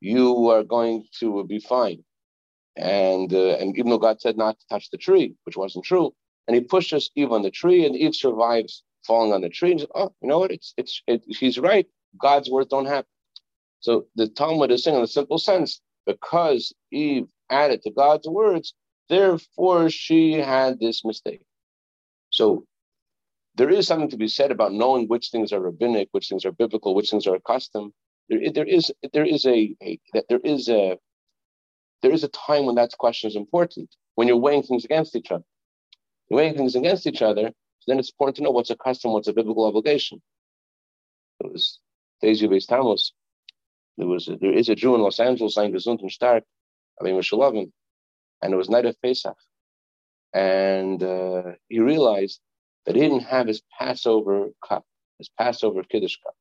you 0.00 0.48
are 0.50 0.62
going 0.62 1.04
to 1.20 1.44
be 1.44 1.58
fine. 1.58 2.04
And 2.76 3.32
uh, 3.32 3.56
and 3.56 3.76
even 3.76 3.90
though 3.90 3.98
God 3.98 4.20
said 4.20 4.36
not 4.36 4.58
to 4.58 4.66
touch 4.68 4.90
the 4.90 4.98
tree, 4.98 5.34
which 5.44 5.56
wasn't 5.56 5.84
true, 5.84 6.12
and 6.46 6.54
He 6.54 6.60
pushes 6.62 7.10
Eve 7.14 7.32
on 7.32 7.42
the 7.42 7.50
tree, 7.50 7.86
and 7.86 7.96
Eve 7.96 8.14
survives 8.14 8.82
falling 9.06 9.32
on 9.32 9.40
the 9.40 9.48
tree. 9.48 9.70
And 9.70 9.80
says, 9.80 9.88
oh, 9.94 10.12
you 10.20 10.28
know 10.28 10.38
what? 10.40 10.50
It's 10.50 10.74
it's 10.76 11.02
it, 11.06 11.22
he's 11.26 11.58
right. 11.58 11.86
God's 12.20 12.50
words 12.50 12.68
don't 12.68 12.86
happen. 12.86 13.10
So 13.80 14.06
the 14.16 14.28
Talmud 14.28 14.70
is 14.70 14.84
saying 14.84 14.96
in 14.96 15.02
a 15.02 15.06
simple 15.06 15.38
sense, 15.38 15.80
because 16.06 16.74
Eve 16.90 17.26
added 17.50 17.82
to 17.82 17.90
God's 17.90 18.28
words, 18.28 18.74
therefore 19.08 19.90
she 19.90 20.32
had 20.32 20.80
this 20.80 21.04
mistake. 21.04 21.42
So 22.30 22.64
there 23.54 23.70
is 23.70 23.86
something 23.86 24.10
to 24.10 24.16
be 24.16 24.28
said 24.28 24.50
about 24.50 24.72
knowing 24.72 25.06
which 25.06 25.28
things 25.28 25.52
are 25.52 25.60
rabbinic, 25.60 26.08
which 26.12 26.28
things 26.28 26.44
are 26.44 26.52
biblical, 26.52 26.94
which 26.94 27.10
things 27.10 27.26
are 27.26 27.38
custom. 27.46 27.92
There, 28.28 28.40
there 28.52 28.64
is 28.64 28.92
there 29.12 29.24
is 29.24 29.46
a, 29.46 29.74
a 29.82 29.98
there 30.28 30.40
is 30.42 30.68
a 30.68 30.98
there 32.02 32.12
is 32.12 32.24
a 32.24 32.28
time 32.28 32.66
when 32.66 32.74
that 32.76 32.96
question 32.98 33.28
is 33.28 33.36
important 33.36 33.94
when 34.14 34.28
you're 34.28 34.36
weighing 34.36 34.62
things 34.62 34.84
against 34.84 35.14
each 35.16 35.30
other. 35.30 35.44
You're 36.28 36.38
weighing 36.38 36.56
things 36.56 36.74
against 36.74 37.06
each 37.06 37.22
other, 37.22 37.52
then 37.86 37.98
it's 37.98 38.10
important 38.10 38.36
to 38.36 38.42
know 38.42 38.50
what's 38.50 38.70
a 38.70 38.76
custom, 38.76 39.12
what's 39.12 39.28
a 39.28 39.32
biblical 39.32 39.66
obligation. 39.66 40.20
It 41.40 41.52
was 41.52 41.78
Dezu 42.22 42.48
Beis 42.48 42.66
Tammuz. 42.66 43.12
There 43.96 44.06
was 44.06 44.28
a, 44.28 44.36
there 44.36 44.52
is 44.52 44.68
a 44.68 44.74
Jew 44.74 44.94
in 44.94 45.02
Los 45.02 45.20
Angeles 45.20 45.56
named 45.56 45.74
Gesund 45.74 46.00
and 46.00 46.10
Stark, 46.10 46.44
I 47.00 47.04
mean 47.04 47.14
Mishalovim, 47.14 47.70
and 48.42 48.52
it 48.52 48.56
was 48.56 48.68
night 48.68 48.86
of 48.86 49.00
Pesach, 49.00 49.36
and 50.34 51.02
uh, 51.02 51.52
he 51.68 51.80
realized 51.80 52.40
that 52.84 52.94
he 52.94 53.00
didn't 53.00 53.20
have 53.20 53.46
his 53.46 53.62
Passover 53.78 54.48
cup, 54.66 54.84
his 55.18 55.30
Passover 55.38 55.82
Kiddush 55.82 56.16
cup. 56.24 56.34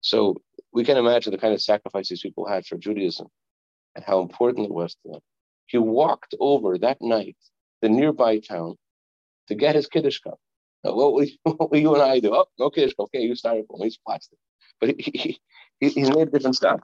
So 0.00 0.36
we 0.72 0.84
can 0.84 0.96
imagine 0.96 1.32
the 1.32 1.38
kind 1.38 1.54
of 1.54 1.62
sacrifices 1.62 2.22
people 2.22 2.46
had 2.46 2.66
for 2.66 2.76
Judaism 2.76 3.28
and 3.94 4.04
how 4.04 4.20
important 4.20 4.66
it 4.66 4.72
was 4.72 4.94
to 4.94 5.12
them. 5.12 5.20
He 5.66 5.78
walked 5.78 6.34
over 6.40 6.78
that 6.78 6.98
night, 7.00 7.36
the 7.82 7.88
nearby 7.88 8.38
town, 8.38 8.76
to 9.48 9.54
get 9.54 9.74
his 9.74 9.86
Kiddush 9.86 10.20
cup. 10.20 10.38
Now, 10.84 10.94
what, 10.94 11.12
will, 11.12 11.26
what 11.42 11.70
will 11.70 11.78
you 11.78 11.94
and 11.94 12.02
I 12.02 12.20
do? 12.20 12.34
Oh, 12.34 12.46
no 12.58 12.70
Kiddush 12.70 12.94
cup. 12.94 13.06
Okay, 13.06 13.22
you 13.22 13.34
started 13.34 13.66
from 13.66 13.80
he's 13.82 13.98
plastic. 13.98 14.38
But 14.80 14.94
he, 14.98 15.38
he, 15.80 15.88
he's 15.88 16.10
made 16.10 16.32
different 16.32 16.56
stuff. 16.56 16.80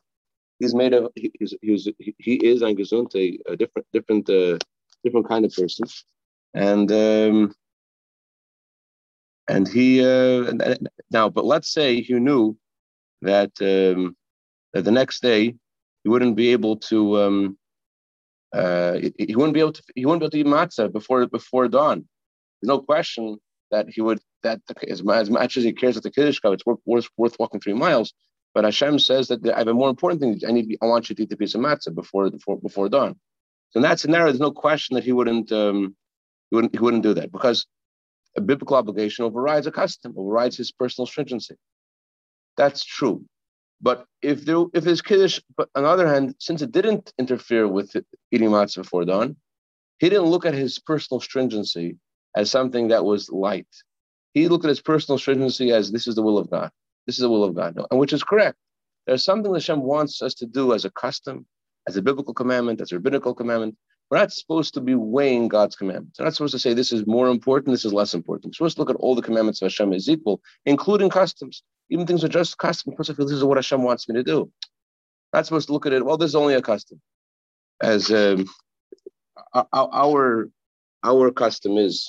He's 0.59 0.75
made 0.75 0.93
of, 0.93 1.11
he, 1.15 1.33
he's, 1.39 1.55
he, 1.61 1.71
was, 1.71 1.89
he 2.19 2.35
is 2.35 2.63
ein 2.63 2.77
Gesundte, 2.77 3.39
a 3.47 3.57
different, 3.57 3.87
different, 3.93 4.29
uh, 4.29 4.59
different 5.03 5.29
kind 5.29 5.45
of 5.45 5.53
person. 5.53 5.87
And, 6.55 6.91
um, 6.93 7.55
and 9.49 9.69
he 9.69 10.01
uh, 10.01 10.53
now, 11.11 11.29
but 11.29 11.45
let's 11.45 11.73
say 11.73 12.01
he 12.01 12.15
knew 12.15 12.57
that 13.25 13.53
um, 13.61 14.17
that 14.73 14.85
the 14.85 14.91
next 14.91 15.23
day 15.23 15.55
he 16.03 16.09
wouldn't 16.09 16.37
be 16.37 16.49
able 16.53 16.77
to 16.77 17.23
um, 17.23 17.59
uh, 18.55 18.99
he, 19.19 19.35
wouldn't 19.35 19.55
be 19.55 19.61
able 19.61 19.73
to 19.73 19.83
he 19.95 20.07
wouldn't 20.07 20.21
be 20.21 20.25
able 20.27 20.31
to 20.31 20.39
eat 20.39 20.47
matzah 20.47 20.93
before 20.93 21.27
before 21.27 21.69
dawn. 21.69 22.07
There's 22.61 22.69
no 22.69 22.81
question 22.81 23.39
that 23.71 23.87
he 23.89 24.01
would 24.01 24.21
that 24.43 24.61
as, 24.89 25.03
as 25.11 25.31
much 25.31 25.57
as 25.57 25.65
he 25.65 25.73
cares 25.73 25.97
about 25.97 26.05
the 26.05 26.11
kiddush 26.11 26.39
it's 26.45 26.67
worth, 26.67 26.79
worth, 26.87 27.09
worth 27.17 27.37
walking 27.39 27.61
three 27.61 27.73
miles. 27.73 28.15
But 28.55 28.65
Hashem 28.65 29.01
says 29.01 29.29
that 29.29 29.45
I 29.49 29.59
have 29.59 29.69
a 29.69 29.75
more 29.75 29.91
important 29.91 30.21
thing. 30.21 30.41
I 30.47 30.53
need 30.53 30.79
I 30.81 30.87
want 30.87 31.09
you 31.09 31.17
to 31.17 31.23
eat 31.23 31.31
the 31.31 31.37
piece 31.37 31.55
of 31.55 31.61
matzah 31.61 31.95
before 31.95 32.31
before 32.31 32.59
before 32.59 32.89
dawn. 32.89 33.17
So 33.71 33.79
in 33.79 33.83
that 33.83 33.99
scenario, 33.99 34.27
there's 34.27 34.41
no 34.41 34.53
question 34.53 34.95
that 34.95 35.05
he 35.05 35.13
wouldn't 35.13 35.51
um, 35.51 35.97
he 36.51 36.55
wouldn't 36.57 36.75
he 36.75 36.79
wouldn't 36.79 37.03
do 37.03 37.15
that 37.15 37.33
because 37.33 37.67
a 38.37 38.41
biblical 38.41 38.77
obligation 38.77 39.25
overrides 39.25 39.67
a 39.67 39.73
custom, 39.73 40.15
overrides 40.17 40.57
his 40.57 40.71
personal 40.71 41.07
stringency. 41.07 41.57
That's 42.57 42.85
true. 42.85 43.25
But 43.81 44.07
if 44.23 44.45
there, 44.45 44.65
if 44.73 44.85
his 44.85 45.03
kiddush, 45.03 45.41
but 45.57 45.69
on 45.75 45.83
the 45.83 45.89
other 45.89 46.09
hand, 46.09 46.37
since 46.39 46.63
it 46.63 46.73
didn't 46.73 47.13
interfere 47.19 47.69
with 47.69 47.95
eating 48.31 48.51
matzah 48.51 48.77
before 48.77 49.05
dawn, 49.05 49.37
he 49.99 50.09
didn't 50.09 50.27
look 50.27 50.47
at 50.47 50.55
his 50.55 50.79
personal 50.79 51.21
stringency 51.21 51.99
as 52.37 52.51
something 52.51 52.89
that 52.89 53.05
was 53.05 53.31
light. 53.31 53.69
He 54.33 54.49
looked 54.49 54.65
at 54.65 54.71
his 54.71 54.81
personal 54.81 55.19
stringency 55.19 55.73
as 55.73 55.93
this 55.93 56.07
is 56.07 56.15
the 56.15 56.23
will 56.23 56.39
of 56.39 56.51
God. 56.51 56.71
This 57.07 57.17
is 57.17 57.23
the 57.23 57.31
will 57.31 57.45
of 57.45 57.55
God, 57.55 57.79
and 57.91 58.01
which 58.01 58.13
is 58.13 58.25
correct. 58.25 58.57
There's 59.07 59.25
something 59.25 59.53
that 59.53 59.59
Hashem 59.59 59.83
wants 59.83 60.23
us 60.23 60.35
to 60.37 60.47
do 60.47 60.73
as 60.73 60.85
a 60.85 60.91
custom, 60.91 61.47
as 61.87 61.97
a 61.97 62.03
biblical 62.03 62.33
commandment, 62.33 62.81
as 62.81 62.93
a 62.93 62.97
rabbinical 62.97 63.35
commandment, 63.35 63.77
we're 64.11 64.19
not 64.19 64.33
supposed 64.33 64.75
to 64.75 64.81
be 64.81 64.95
weighing 64.95 65.49
God's 65.49 65.77
commandments. 65.77 66.19
We're 66.19 66.27
not 66.27 66.35
supposed 66.35 66.53
to 66.53 66.59
say 66.59 66.75
this 66.75 66.93
is 66.93 67.07
more 67.07 67.29
important, 67.29 67.73
this 67.73 67.85
is 67.85 67.93
less 67.93 68.15
important. 68.15 68.53
We're 68.53 68.69
supposed 68.69 68.77
to 68.77 68.83
look 68.83 68.91
at 68.91 68.97
all 68.97 69.15
the 69.15 69.23
commandments 69.23 69.63
of 69.63 69.67
Hashem 69.67 69.93
as 69.93 70.09
equal, 70.09 70.41
including 70.67 71.11
customs. 71.11 71.63
Even 71.91 72.07
things 72.07 72.25
are 72.25 72.29
just 72.29 72.59
custom. 72.59 72.95
Plus, 72.95 73.11
I 73.11 73.15
feel 73.15 73.27
this 73.27 73.37
is 73.37 73.45
what 73.45 73.59
Hashem 73.59 73.83
wants 73.83 74.09
me 74.09 74.15
to 74.17 74.23
do. 74.25 74.51
Not 75.33 75.47
supposed 75.47 75.67
to 75.69 75.73
look 75.73 75.87
at 75.87 75.93
it, 75.93 76.05
well, 76.05 76.17
this 76.17 76.29
is 76.29 76.35
only 76.35 76.55
a 76.55 76.63
custom. 76.63 77.01
As 77.83 78.11
um, 78.11 78.47
our 79.73 80.49
our 81.03 81.31
custom 81.33 81.77
is 81.77 82.09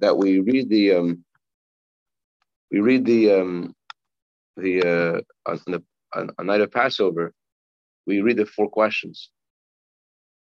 that 0.00 0.16
we 0.16 0.40
read 0.40 0.68
the 0.68 0.92
um, 0.92 1.24
we 2.70 2.80
read 2.80 3.04
the 3.04 3.32
um, 3.32 3.74
the 4.56 4.82
uh, 4.82 5.50
on 5.50 5.60
the 5.66 5.82
on, 6.14 6.30
on 6.38 6.46
night 6.46 6.60
of 6.60 6.70
Passover, 6.70 7.32
we 8.06 8.20
read 8.20 8.36
the 8.36 8.46
four 8.46 8.68
questions. 8.68 9.30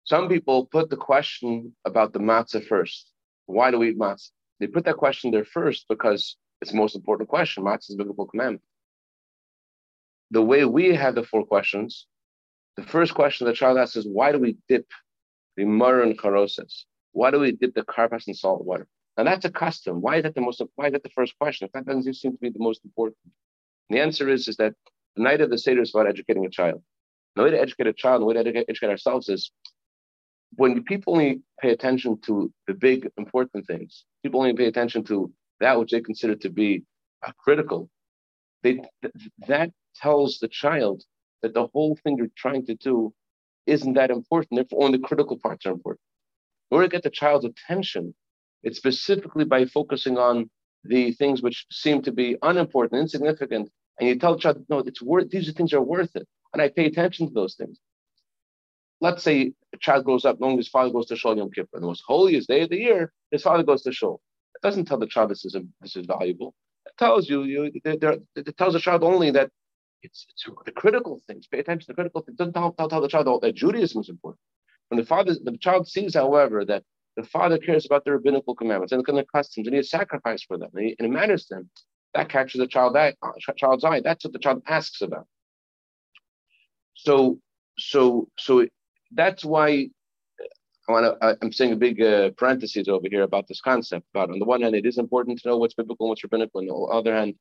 Some 0.04 0.28
people 0.28 0.66
put 0.66 0.88
the 0.90 0.96
question 0.96 1.74
about 1.84 2.12
the 2.12 2.20
matzah 2.20 2.64
first. 2.64 3.10
Why 3.46 3.70
do 3.70 3.78
we 3.78 3.90
eat 3.90 3.98
matzah? 3.98 4.30
They 4.60 4.68
put 4.68 4.84
that 4.84 4.96
question 4.96 5.32
there 5.32 5.44
first 5.44 5.86
because 5.88 6.36
it's 6.60 6.70
the 6.70 6.76
most 6.76 6.96
important 6.96 7.28
question. 7.28 7.64
Matzah 7.64 7.90
is 7.90 7.94
a 7.94 7.98
biblical 7.98 8.26
commandment. 8.26 8.62
The 10.30 10.42
way 10.42 10.64
we 10.64 10.94
have 10.94 11.14
the 11.14 11.22
four 11.22 11.44
questions, 11.44 12.06
the 12.76 12.82
first 12.82 13.14
question 13.14 13.46
the 13.46 13.52
child 13.52 13.78
asks 13.78 13.96
is, 13.96 14.06
why 14.06 14.32
do 14.32 14.38
we 14.38 14.56
dip 14.68 14.86
the 15.56 15.64
maror 15.64 16.02
and 16.02 16.18
charoses? 16.18 16.84
Why 17.12 17.30
do 17.30 17.40
we 17.40 17.52
dip 17.52 17.74
the 17.74 17.82
karpas 17.82 18.26
in 18.26 18.34
salt 18.34 18.64
water? 18.64 18.86
Now 19.16 19.24
that's 19.24 19.44
a 19.44 19.50
custom. 19.50 20.00
Why 20.00 20.16
is 20.16 20.24
that 20.24 20.34
the 20.34 20.40
most? 20.40 20.60
Why 20.74 20.86
is 20.86 20.92
that 20.92 21.02
the 21.02 21.10
first 21.10 21.38
question? 21.38 21.66
If 21.66 21.72
that 21.72 21.86
doesn't 21.86 22.14
seem 22.14 22.32
to 22.32 22.38
be 22.38 22.50
the 22.50 22.58
most 22.58 22.84
important. 22.84 23.16
And 23.88 23.96
the 23.96 24.02
answer 24.02 24.28
is, 24.28 24.48
is 24.48 24.56
that 24.56 24.74
the 25.14 25.22
night 25.22 25.40
of 25.40 25.48
the 25.48 25.56
Seder 25.56 25.80
is 25.80 25.94
about 25.94 26.08
educating 26.08 26.44
a 26.44 26.50
child. 26.50 26.82
The 27.34 27.44
way 27.44 27.50
to 27.50 27.60
educate 27.60 27.86
a 27.86 27.92
child, 27.92 28.20
the 28.20 28.26
way 28.26 28.34
to 28.34 28.64
educate 28.68 28.90
ourselves 28.90 29.28
is 29.28 29.50
when 30.56 30.82
people 30.84 31.14
only 31.14 31.42
pay 31.60 31.70
attention 31.70 32.20
to 32.22 32.52
the 32.66 32.74
big 32.74 33.10
important 33.16 33.66
things, 33.66 34.04
people 34.22 34.40
only 34.40 34.52
pay 34.52 34.66
attention 34.66 35.04
to 35.04 35.32
that 35.60 35.78
which 35.78 35.90
they 35.90 36.00
consider 36.00 36.34
to 36.36 36.50
be 36.50 36.84
uh, 37.26 37.32
critical. 37.38 37.88
They, 38.62 38.74
th- 39.02 39.14
that 39.48 39.70
tells 39.96 40.38
the 40.38 40.48
child 40.48 41.02
that 41.42 41.54
the 41.54 41.66
whole 41.68 41.98
thing 42.02 42.16
you're 42.16 42.28
trying 42.36 42.66
to 42.66 42.74
do 42.74 43.12
isn't 43.66 43.94
that 43.94 44.10
important. 44.10 44.56
Therefore, 44.56 44.84
only 44.84 44.98
the 44.98 45.06
critical 45.06 45.38
parts 45.38 45.66
are 45.66 45.72
important. 45.72 46.00
In 46.70 46.76
order 46.76 46.88
to 46.88 46.92
get 46.92 47.02
the 47.02 47.10
child's 47.10 47.44
attention, 47.44 48.14
it's 48.62 48.78
specifically 48.78 49.44
by 49.44 49.66
focusing 49.66 50.18
on 50.18 50.50
the 50.84 51.12
things 51.12 51.42
which 51.42 51.66
seem 51.70 52.02
to 52.02 52.12
be 52.12 52.36
unimportant, 52.42 53.00
insignificant, 53.00 53.70
and 53.98 54.08
you 54.08 54.18
tell 54.18 54.34
the 54.34 54.40
child, 54.40 54.64
no, 54.68 54.78
it's 54.78 55.02
worth 55.02 55.30
these 55.30 55.52
things 55.52 55.72
are 55.72 55.80
worth 55.80 56.14
it. 56.16 56.26
And 56.52 56.62
I 56.62 56.68
pay 56.68 56.86
attention 56.86 57.28
to 57.28 57.32
those 57.32 57.54
things. 57.54 57.78
Let's 59.00 59.22
say 59.22 59.52
a 59.74 59.78
child 59.78 60.04
grows 60.04 60.24
up 60.24 60.40
knowing 60.40 60.56
his 60.56 60.68
father 60.68 60.90
goes 60.90 61.06
to 61.06 61.16
Shul 61.16 61.36
Yom 61.36 61.50
Kippur, 61.50 61.80
the 61.80 61.86
most 61.86 62.02
holiest 62.06 62.48
day 62.48 62.62
of 62.62 62.70
the 62.70 62.78
year, 62.78 63.12
his 63.30 63.42
father 63.42 63.62
goes 63.62 63.82
to 63.82 63.92
Shul. 63.92 64.20
It 64.56 64.66
doesn't 64.66 64.86
tell 64.86 64.98
the 64.98 65.06
child 65.06 65.30
this 65.30 65.44
is 65.44 65.56
this 65.80 65.96
is 65.96 66.06
valuable. 66.06 66.54
It 66.86 66.94
tells 66.98 67.28
you, 67.28 67.44
you 67.44 67.70
it 67.84 68.56
tells 68.56 68.72
the 68.74 68.80
child 68.80 69.04
only 69.04 69.30
that 69.32 69.50
it's, 70.02 70.26
it's 70.30 70.46
the 70.64 70.72
critical 70.72 71.20
things. 71.26 71.46
Pay 71.46 71.58
attention 71.58 71.86
to 71.86 71.86
the 71.88 71.94
critical 71.94 72.22
things. 72.22 72.34
It 72.34 72.38
doesn't 72.38 72.54
tell, 72.54 72.72
tell, 72.72 72.88
tell 72.88 73.00
the 73.00 73.08
child 73.08 73.42
that 73.42 73.54
Judaism 73.54 74.00
is 74.00 74.08
important. 74.08 74.40
When 74.88 74.98
the 74.98 75.06
father, 75.06 75.34
the 75.42 75.58
child 75.58 75.88
sees, 75.88 76.14
however, 76.14 76.64
that 76.64 76.84
the 77.16 77.24
father 77.24 77.58
cares 77.58 77.86
about 77.86 78.04
the 78.04 78.12
rabbinical 78.12 78.54
commandments 78.54 78.92
and 78.92 79.04
the 79.04 79.26
customs, 79.34 79.66
and 79.66 79.76
he 79.76 79.82
sacrifice 79.82 80.42
for 80.42 80.58
them, 80.58 80.70
and 80.74 80.86
he, 80.86 80.96
and 80.98 81.06
he 81.06 81.12
matters 81.12 81.46
them. 81.48 81.68
That 82.14 82.28
catches 82.28 82.60
the 82.60 82.66
child 82.66 82.96
eye, 82.96 83.14
uh, 83.22 83.32
child's 83.56 83.84
eye. 83.84 84.00
That's 84.00 84.24
what 84.24 84.32
the 84.32 84.38
child 84.38 84.62
asks 84.66 85.02
about. 85.02 85.26
So, 86.94 87.40
so, 87.78 88.28
so 88.38 88.66
that's 89.12 89.44
why 89.44 89.88
I 90.88 90.92
want 90.92 91.20
to. 91.20 91.38
I'm 91.42 91.52
saying 91.52 91.72
a 91.72 91.76
big 91.76 92.02
uh, 92.02 92.30
parentheses 92.36 92.88
over 92.88 93.06
here 93.10 93.22
about 93.22 93.48
this 93.48 93.60
concept. 93.60 94.06
But 94.14 94.30
on 94.30 94.38
the 94.38 94.44
one 94.44 94.62
hand, 94.62 94.74
it 94.76 94.86
is 94.86 94.98
important 94.98 95.40
to 95.40 95.48
know 95.48 95.58
what's 95.58 95.74
biblical 95.74 96.06
and 96.06 96.10
what's 96.10 96.22
rabbinical. 96.24 96.60
On 96.60 96.66
the 96.66 96.74
other 96.74 97.16
hand, 97.16 97.34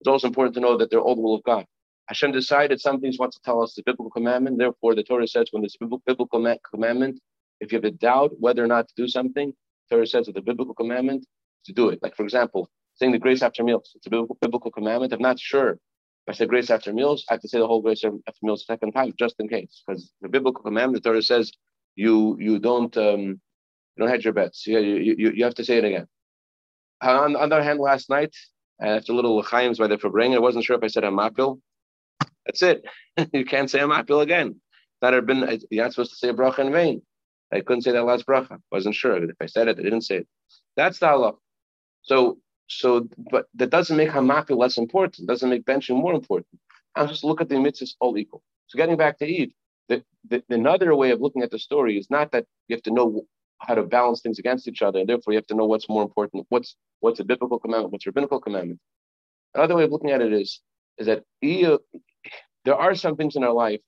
it's 0.00 0.08
also 0.08 0.28
important 0.28 0.54
to 0.56 0.60
know 0.60 0.78
that 0.78 0.90
they're 0.90 1.00
all 1.00 1.16
the 1.16 1.22
will 1.22 1.36
of 1.36 1.44
God. 1.44 1.66
Hashem 2.08 2.32
decided 2.32 2.80
some 2.80 3.00
things 3.00 3.18
wants 3.18 3.36
to 3.36 3.42
tell 3.44 3.62
us 3.62 3.74
the 3.74 3.82
biblical 3.84 4.10
commandment. 4.10 4.58
Therefore, 4.58 4.94
the 4.94 5.04
Torah 5.04 5.28
says 5.28 5.48
when 5.52 5.62
there's 5.62 5.76
a 5.82 5.86
biblical 6.06 6.40
commandment, 6.72 7.20
if 7.60 7.72
you 7.72 7.78
have 7.78 7.84
a 7.84 7.92
doubt 7.92 8.32
whether 8.40 8.64
or 8.64 8.68
not 8.68 8.88
to 8.88 8.94
do 8.96 9.08
something, 9.08 9.52
Torah 9.90 10.06
says 10.06 10.26
that 10.26 10.34
the 10.34 10.42
biblical 10.42 10.74
commandment 10.74 11.26
to 11.66 11.72
do 11.72 11.90
it. 11.90 12.00
Like 12.02 12.16
for 12.16 12.24
example, 12.24 12.70
saying 12.96 13.12
the 13.12 13.18
grace 13.18 13.42
after 13.42 13.64
meals. 13.64 13.92
It's 13.96 14.06
a 14.06 14.10
biblical, 14.10 14.38
biblical 14.40 14.70
commandment. 14.72 15.12
I'm 15.12 15.22
not 15.22 15.38
sure 15.40 15.78
I 16.28 16.32
say 16.32 16.46
grace 16.46 16.70
after 16.70 16.92
meals, 16.92 17.24
I 17.30 17.34
have 17.34 17.42
to 17.42 17.48
say 17.48 17.58
the 17.58 17.66
whole 17.66 17.82
grace 17.82 18.04
after 18.04 18.38
meals 18.42 18.62
a 18.62 18.66
second 18.66 18.92
time, 18.92 19.12
just 19.18 19.36
in 19.40 19.48
case. 19.48 19.82
Because 19.86 20.12
the 20.22 20.28
biblical 20.28 20.62
commandment, 20.62 21.02
the 21.02 21.10
Torah 21.10 21.22
says 21.22 21.52
you 21.94 22.36
you 22.40 22.58
don't 22.58 22.96
um, 22.96 23.20
you 23.20 23.98
don't 23.98 24.08
hedge 24.08 24.24
your 24.24 24.34
bets. 24.34 24.66
You, 24.66 24.78
you, 24.78 25.32
you 25.34 25.44
have 25.44 25.54
to 25.56 25.64
say 25.64 25.78
it 25.78 25.84
again. 25.84 26.06
On, 27.02 27.36
on 27.36 27.48
the 27.48 27.56
other 27.56 27.62
hand, 27.62 27.78
last 27.78 28.08
night, 28.08 28.34
after 28.80 29.12
a 29.12 29.14
little 29.14 29.42
chayim's 29.42 29.78
by 29.78 29.86
the 29.86 29.96
Farbrengen, 29.96 30.36
I 30.36 30.38
wasn't 30.38 30.64
sure 30.64 30.76
if 30.76 30.82
I 30.82 30.86
said 30.86 31.02
Hamapil. 31.02 31.60
That's 32.46 32.62
it. 32.62 32.84
you 33.32 33.44
can't 33.44 33.70
say 33.70 33.80
Hamapil 33.80 34.22
again. 34.22 34.60
That 35.00 35.14
had 35.14 35.26
been 35.26 35.60
you're 35.70 35.84
not 35.84 35.92
supposed 35.92 36.12
to 36.12 36.16
say 36.16 36.28
a 36.28 36.34
bracha 36.34 36.60
in 36.60 36.72
vain. 36.72 37.02
I 37.52 37.60
couldn't 37.60 37.82
say 37.82 37.92
that 37.92 38.04
last 38.04 38.26
bracha. 38.26 38.58
Wasn't 38.70 38.94
sure. 38.94 39.22
If 39.22 39.36
I 39.40 39.46
said 39.46 39.68
it, 39.68 39.78
I 39.78 39.82
didn't 39.82 40.02
say 40.02 40.18
it. 40.18 40.28
That's 40.76 40.98
the 41.00 41.06
halach. 41.06 41.36
So, 42.02 42.38
so, 42.68 43.08
but 43.30 43.46
that 43.54 43.70
doesn't 43.70 43.96
make 43.96 44.08
Hamapil 44.08 44.56
less 44.56 44.78
important. 44.78 45.28
Doesn't 45.28 45.50
make 45.50 45.64
benching 45.64 45.96
more 45.96 46.14
important. 46.14 46.58
I'm 46.94 47.08
just 47.08 47.24
look 47.24 47.40
at 47.40 47.48
the 47.48 47.56
mitzvahs 47.56 47.94
all 48.00 48.16
equal. 48.16 48.42
So, 48.68 48.76
getting 48.76 48.96
back 48.96 49.18
to 49.18 49.26
Eve, 49.26 49.52
the, 49.88 50.02
the, 50.28 50.42
another 50.50 50.94
way 50.94 51.10
of 51.10 51.20
looking 51.20 51.42
at 51.42 51.50
the 51.50 51.58
story 51.58 51.98
is 51.98 52.08
not 52.10 52.32
that 52.32 52.46
you 52.68 52.76
have 52.76 52.82
to 52.84 52.92
know 52.92 53.22
how 53.58 53.74
to 53.74 53.82
balance 53.82 54.20
things 54.20 54.38
against 54.38 54.68
each 54.68 54.82
other, 54.82 55.00
and 55.00 55.08
therefore 55.08 55.32
you 55.32 55.38
have 55.38 55.46
to 55.46 55.54
know 55.54 55.66
what's 55.66 55.88
more 55.88 56.02
important. 56.02 56.46
What's 56.48 56.76
what's 57.00 57.20
a 57.20 57.24
biblical 57.24 57.58
commandment? 57.58 57.92
What's 57.92 58.06
a 58.06 58.10
rabbinical 58.10 58.40
commandment? 58.40 58.80
Another 59.54 59.76
way 59.76 59.84
of 59.84 59.90
looking 59.92 60.10
at 60.10 60.20
it 60.20 60.32
is 60.32 60.60
is 60.98 61.06
that 61.06 61.20
uh, 61.44 61.78
there 62.64 62.76
are 62.76 62.94
some 62.94 63.16
things 63.16 63.36
in 63.36 63.44
our 63.44 63.52
life 63.52 63.80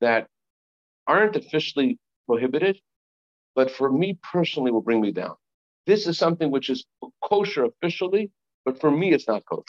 that 0.00 0.28
aren't 1.06 1.36
officially 1.36 1.98
prohibited, 2.26 2.78
but 3.54 3.70
for 3.70 3.90
me 3.90 4.18
personally 4.32 4.70
will 4.70 4.82
bring 4.82 5.00
me 5.00 5.12
down. 5.12 5.34
This 5.86 6.06
is 6.06 6.18
something 6.18 6.50
which 6.50 6.68
is 6.68 6.84
kosher 7.22 7.64
officially, 7.64 8.30
but 8.64 8.80
for 8.80 8.90
me 8.90 9.12
it's 9.12 9.28
not 9.28 9.44
kosher. 9.46 9.64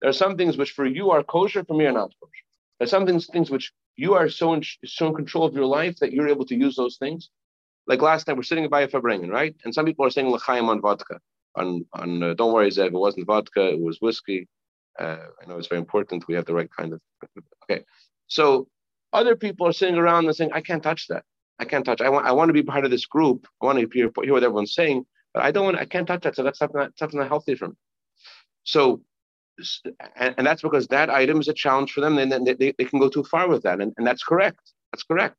There 0.00 0.10
are 0.10 0.14
some 0.14 0.36
things 0.36 0.56
which 0.56 0.72
for 0.72 0.86
you 0.86 1.10
are 1.10 1.22
kosher, 1.22 1.64
for 1.64 1.74
me 1.74 1.86
are 1.86 1.92
not 1.92 2.12
kosher. 2.20 2.44
There 2.78 2.84
are 2.86 2.88
some 2.88 3.06
things, 3.06 3.26
things 3.26 3.50
which 3.50 3.72
you 3.96 4.14
are 4.14 4.28
so 4.28 4.54
in, 4.54 4.62
so 4.84 5.08
in 5.08 5.14
control 5.14 5.44
of 5.44 5.54
your 5.54 5.66
life 5.66 5.98
that 5.98 6.12
you're 6.12 6.28
able 6.28 6.46
to 6.46 6.54
use 6.54 6.76
those 6.76 6.96
things. 6.96 7.30
Like 7.86 8.00
last 8.00 8.24
time, 8.24 8.36
we're 8.36 8.42
sitting 8.42 8.68
by 8.68 8.82
a 8.82 8.88
Farbrengen, 8.88 9.30
right? 9.30 9.54
And 9.64 9.74
some 9.74 9.84
people 9.84 10.06
are 10.06 10.10
saying 10.10 10.28
l'chaim 10.28 10.68
on 10.68 10.80
vodka. 10.80 11.20
On, 11.56 11.84
on 11.92 12.22
uh, 12.22 12.34
don't 12.34 12.52
worry, 12.52 12.70
Zev, 12.70 12.86
it 12.86 12.92
wasn't 12.92 13.26
vodka, 13.26 13.68
it 13.68 13.80
was 13.80 14.00
whiskey. 14.00 14.48
Uh, 14.98 15.18
I 15.42 15.46
know 15.46 15.58
it's 15.58 15.68
very 15.68 15.80
important. 15.80 16.26
We 16.28 16.34
have 16.34 16.46
the 16.46 16.54
right 16.54 16.70
kind 16.70 16.92
of. 16.92 17.00
Okay. 17.64 17.84
So 18.28 18.68
other 19.12 19.36
people 19.36 19.66
are 19.66 19.72
sitting 19.72 19.96
around 19.96 20.26
and 20.26 20.34
saying, 20.34 20.52
I 20.52 20.60
can't 20.60 20.82
touch 20.82 21.08
that. 21.08 21.24
I 21.58 21.64
can't 21.64 21.84
touch. 21.84 22.00
I 22.00 22.08
want 22.08 22.26
I 22.26 22.32
want 22.32 22.48
to 22.48 22.54
be 22.54 22.62
part 22.62 22.84
of 22.84 22.90
this 22.90 23.06
group. 23.06 23.46
I 23.60 23.66
want 23.66 23.78
to 23.78 23.88
hear, 23.92 24.10
hear 24.22 24.32
what 24.32 24.42
everyone's 24.42 24.74
saying, 24.74 25.06
but 25.32 25.42
I 25.42 25.50
don't 25.50 25.64
want. 25.64 25.78
I 25.78 25.84
can't 25.84 26.06
touch 26.06 26.22
that. 26.22 26.34
So 26.34 26.42
that's 26.42 26.58
something 26.58 26.88
something 26.96 27.20
not 27.20 27.28
healthy 27.28 27.54
for 27.54 27.68
me. 27.68 27.74
So, 28.64 29.02
and, 30.16 30.34
and, 30.38 30.46
that's 30.46 30.62
because 30.62 30.86
that 30.88 31.10
item 31.10 31.40
is 31.40 31.48
a 31.48 31.52
challenge 31.52 31.92
for 31.92 32.00
them. 32.00 32.18
And 32.18 32.30
then 32.30 32.44
they, 32.44 32.54
they, 32.54 32.84
can 32.84 32.98
go 32.98 33.08
too 33.08 33.24
far 33.24 33.48
with 33.48 33.62
that, 33.62 33.80
and, 33.80 33.92
and 33.96 34.06
that's 34.06 34.22
correct. 34.22 34.72
That's 34.92 35.02
correct. 35.02 35.36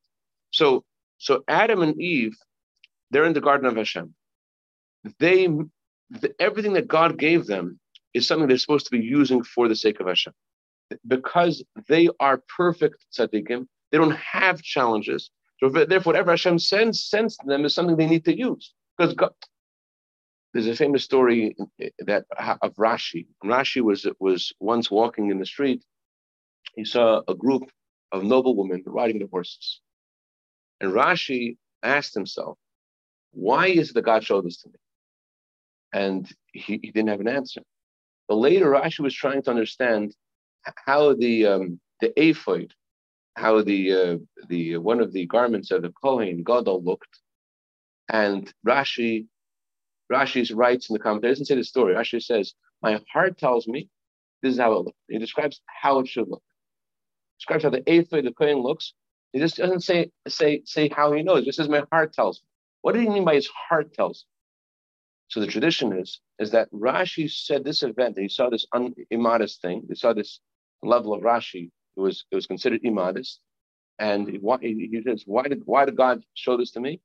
So 0.52 0.84
so 1.18 1.44
Adam 1.48 1.82
and 1.82 2.00
Eve, 2.02 2.36
they're 3.12 3.26
in 3.26 3.34
the 3.34 3.42
Garden 3.42 3.66
of 3.66 3.78
Hashem. 3.78 4.14
They 5.20 5.48
the, 6.10 6.34
everything 6.40 6.74
that 6.74 6.88
God 6.88 7.18
gave 7.18 7.46
them 7.46 7.80
is 8.14 8.28
something 8.28 8.48
they're 8.48 8.58
supposed 8.58 8.86
to 8.86 8.92
be 8.92 9.04
using 9.04 9.44
for 9.44 9.68
the 9.68 9.76
sake 9.76 10.00
of 10.00 10.08
Hashem. 10.08 10.34
Because 11.08 11.64
they 11.88 12.10
are 12.20 12.44
perfect 12.56 13.06
tzaddikim, 13.18 13.68
they 13.92 13.98
don't 13.98 14.16
have 14.16 14.62
challenges. 14.62 15.32
So 15.60 15.70
therefore, 15.70 16.12
whatever 16.12 16.32
Hashem 16.32 16.60
sends 16.60 17.06
sends 17.06 17.38
to 17.38 17.48
them 17.48 17.64
is 17.66 17.74
something 17.74 17.96
they 17.96 18.08
need 18.08 18.26
to 18.26 18.38
use. 18.38 18.74
Because 18.98 19.14
God, 19.14 19.32
there's 20.54 20.68
a 20.68 20.76
famous 20.76 21.04
story 21.04 21.56
that 22.00 22.26
of 22.62 22.76
Rashi. 22.76 23.26
Rashi 23.44 23.82
was 23.82 24.06
was 24.20 24.54
once 24.60 24.92
walking 24.92 25.32
in 25.32 25.40
the 25.40 25.46
street. 25.46 25.84
He 26.76 26.86
saw 26.86 27.22
a 27.28 27.36
group 27.36 27.64
of 28.12 28.24
noblewomen 28.24 28.84
riding 28.86 29.20
their 29.20 29.28
horses, 29.28 29.82
and 30.80 30.94
Rashi 30.94 31.58
asked 31.82 32.14
himself, 32.14 32.58
"Why 33.32 33.68
is 33.68 33.94
the 33.94 34.02
God 34.04 34.24
showed 34.24 34.46
this 34.46 34.62
to 34.62 34.70
me?" 34.70 34.76
And 35.92 36.32
he, 36.54 36.80
he 36.82 36.92
didn't 36.92 37.10
have 37.10 37.20
an 37.20 37.28
answer. 37.28 37.62
But 38.28 38.36
later, 38.36 38.68
Rashi 38.72 39.00
was 39.00 39.14
trying 39.14 39.42
to 39.44 39.50
understand 39.50 40.16
how 40.86 41.14
the 41.16 41.48
um, 41.48 41.80
the 42.00 42.14
ephod, 42.16 42.74
how 43.36 43.64
the 43.64 43.94
uh, 43.94 44.18
the 44.50 44.78
one 44.78 45.00
of 45.00 45.14
the 45.14 45.26
garments 45.26 45.72
of 45.72 45.82
the 45.82 45.94
Kohen 46.04 46.44
Gadol 46.44 46.84
looked, 46.84 47.20
and 48.10 48.54
Rashi 48.66 49.26
Rashi 50.14 50.50
writes 50.56 50.90
in 50.90 50.94
the 50.94 51.00
commentary. 51.00 51.34
Doesn't 51.34 51.46
say 51.48 51.56
the 51.56 51.64
story. 51.64 51.96
Rashi 51.96 52.24
says, 52.24 52.54
"My 52.82 53.02
heart 53.14 53.38
tells 53.40 53.68
me 53.68 53.90
this 54.44 54.54
is 54.54 54.60
how 54.60 54.74
it 54.74 54.86
looks." 54.86 55.00
He 55.10 55.20
describes 55.20 55.62
how 55.68 56.00
it 56.00 56.08
should 56.10 56.30
look. 56.30 56.44
He 57.38 57.42
describes 57.42 57.64
how 57.66 57.72
the 57.72 57.84
eighth 57.92 58.12
way 58.12 58.22
the 58.22 58.34
Kohen 58.34 58.60
looks. 58.60 58.94
He 59.34 59.40
just 59.40 59.58
doesn't 59.58 59.82
say 59.82 60.12
say 60.28 60.64
say 60.66 60.90
how 60.90 61.14
he 61.14 61.24
knows. 61.24 61.40
He 61.42 61.46
just 61.46 61.58
says, 61.58 61.70
"My 61.70 61.84
heart 61.92 62.14
tells 62.14 62.42
me." 62.42 62.48
What 62.82 62.94
did 62.94 63.04
he 63.04 63.10
mean 63.10 63.26
by 63.26 63.36
his 63.36 63.48
heart 63.48 63.94
tells? 63.94 64.26
So 65.30 65.40
the 65.42 65.48
tradition 65.48 65.94
is 66.00 66.22
is 66.40 66.52
that 66.52 66.72
Rashi 66.72 67.32
said 67.32 67.64
this 67.66 67.84
event. 67.84 68.16
that 68.16 68.22
He 68.24 68.30
saw 68.30 68.50
this 68.50 68.68
un- 68.74 68.96
immodest 69.12 69.62
thing. 69.62 69.86
He 69.90 69.96
saw 69.96 70.14
this 70.14 70.40
level 70.84 71.14
of 71.14 71.22
Rashi 71.24 71.72
it 71.98 72.02
was 72.02 72.26
it 72.32 72.36
was 72.36 72.48
considered 72.48 72.82
immodest. 72.84 73.40
And 74.00 74.28
he, 74.28 74.40
he 74.92 75.02
says, 75.06 75.24
why 75.26 75.48
did 75.48 75.62
why 75.66 75.86
did 75.86 75.98
God 75.98 76.24
show 76.34 76.58
this 76.58 76.72
to 76.72 76.80
me? 76.82 77.02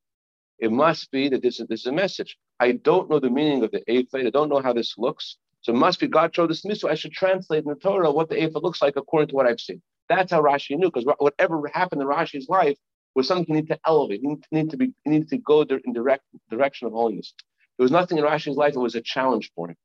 It 0.59 0.73
must 0.73 1.11
be 1.11 1.29
that 1.31 1.43
this 1.43 1.61
is, 1.61 1.69
this 1.69 1.81
is 1.81 1.87
a 1.87 1.93
message. 1.93 2.39
I 2.61 2.73
don't 2.73 3.09
know 3.09 3.21
the 3.21 3.31
meaning 3.31 3.63
of 3.63 3.71
the 3.71 3.83
Ephod. 3.87 4.27
I 4.27 4.31
don't 4.31 4.49
know 4.49 4.61
how 4.61 4.73
this 4.73 4.97
looks. 4.99 5.37
So 5.61 5.73
it 5.73 5.77
must 5.77 6.01
be 6.01 6.09
God 6.09 6.35
showed 6.35 6.51
this 6.51 6.63
to 6.63 6.69
me. 6.69 6.75
So 6.75 6.89
I 6.89 6.95
should 6.95 7.13
translate 7.13 7.65
in 7.65 7.69
the 7.69 7.77
Torah 7.77 8.11
what 8.11 8.29
the 8.29 8.43
Ephod 8.43 8.63
looks 8.63 8.83
like 8.83 8.97
according 8.97 9.29
to 9.29 9.35
what 9.35 9.47
I've 9.47 9.61
seen. 9.61 9.83
That's 10.09 10.33
how 10.33 10.43
Rashi 10.43 10.77
knew, 10.77 10.91
because 10.91 11.05
whatever 11.19 11.61
happened 11.73 12.01
in 12.01 12.09
Rashi's 12.09 12.49
life 12.49 12.79
was 13.15 13.29
something 13.29 13.47
he 13.55 13.61
needed 13.61 13.75
to 13.75 13.81
elevate. 13.87 14.21
He 14.23 14.37
needed 14.51 14.71
to 14.71 14.77
be, 14.77 14.93
he 15.05 15.11
needed 15.11 15.29
to 15.29 15.39
go 15.39 15.63
in 15.63 15.93
direct 15.93 16.25
direction 16.51 16.87
of 16.87 16.93
holiness. 16.93 17.35
There 17.77 17.85
was 17.85 17.93
nothing 17.93 18.19
in 18.19 18.25
Rashi's 18.25 18.57
life 18.57 18.75
that 18.75 18.81
was 18.81 18.95
a 18.95 19.01
challenge 19.01 19.53
for 19.55 19.69
him. 19.69 19.77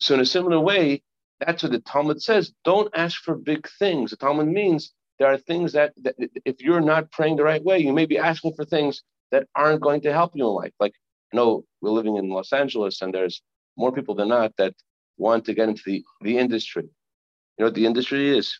So 0.00 0.14
in 0.14 0.20
a 0.20 0.26
similar 0.26 0.58
way, 0.58 1.02
that's 1.38 1.62
what 1.62 1.72
the 1.72 1.80
Talmud 1.80 2.22
says. 2.22 2.52
Don't 2.64 2.92
ask 2.96 3.20
for 3.22 3.34
big 3.34 3.68
things. 3.78 4.10
The 4.10 4.16
Talmud 4.16 4.48
means 4.48 4.92
there 5.18 5.28
are 5.28 5.38
things 5.38 5.72
that, 5.72 5.92
that 6.02 6.14
if 6.44 6.60
you're 6.60 6.80
not 6.80 7.10
praying 7.12 7.36
the 7.36 7.44
right 7.44 7.62
way, 7.62 7.78
you 7.78 7.92
may 7.92 8.06
be 8.06 8.18
asking 8.18 8.54
for 8.54 8.64
things 8.64 9.02
that 9.32 9.48
aren't 9.54 9.80
going 9.80 10.00
to 10.02 10.12
help 10.12 10.32
you 10.34 10.46
in 10.46 10.54
life. 10.54 10.72
Like, 10.78 10.94
you 11.32 11.38
know, 11.38 11.64
we're 11.80 11.90
living 11.90 12.16
in 12.16 12.28
Los 12.28 12.52
Angeles 12.52 13.02
and 13.02 13.12
there's 13.12 13.42
more 13.76 13.90
people 13.90 14.14
than 14.14 14.28
not 14.28 14.52
that 14.58 14.74
want 15.16 15.44
to 15.46 15.54
get 15.54 15.68
into 15.68 15.82
the, 15.84 16.04
the 16.20 16.38
industry. 16.38 16.84
You 16.84 17.64
know 17.64 17.66
what 17.66 17.74
the 17.74 17.86
industry 17.86 18.36
is? 18.36 18.58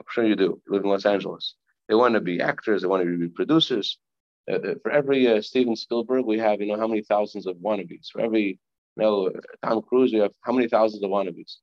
I'm 0.00 0.06
sure 0.10 0.26
you 0.26 0.36
do. 0.36 0.60
You 0.66 0.72
live 0.72 0.84
in 0.84 0.90
Los 0.90 1.06
Angeles. 1.06 1.54
They 1.88 1.94
want 1.94 2.14
to 2.14 2.20
be 2.20 2.40
actors. 2.40 2.82
They 2.82 2.88
want 2.88 3.04
to 3.04 3.18
be 3.18 3.28
producers. 3.28 3.98
Uh, 4.50 4.56
uh, 4.56 4.74
for 4.82 4.90
every 4.90 5.28
uh, 5.28 5.40
Steven 5.42 5.76
Spielberg, 5.76 6.24
we 6.24 6.38
have, 6.38 6.60
you 6.60 6.66
know, 6.66 6.78
how 6.78 6.86
many 6.86 7.02
thousands 7.02 7.46
of 7.46 7.56
wannabes. 7.56 8.08
For 8.12 8.20
every, 8.20 8.58
you 8.96 9.02
know, 9.02 9.30
Tom 9.64 9.82
Cruise, 9.82 10.12
we 10.12 10.20
have 10.20 10.32
how 10.42 10.52
many 10.52 10.68
thousands 10.68 11.02
of 11.02 11.10
wannabes. 11.10 11.56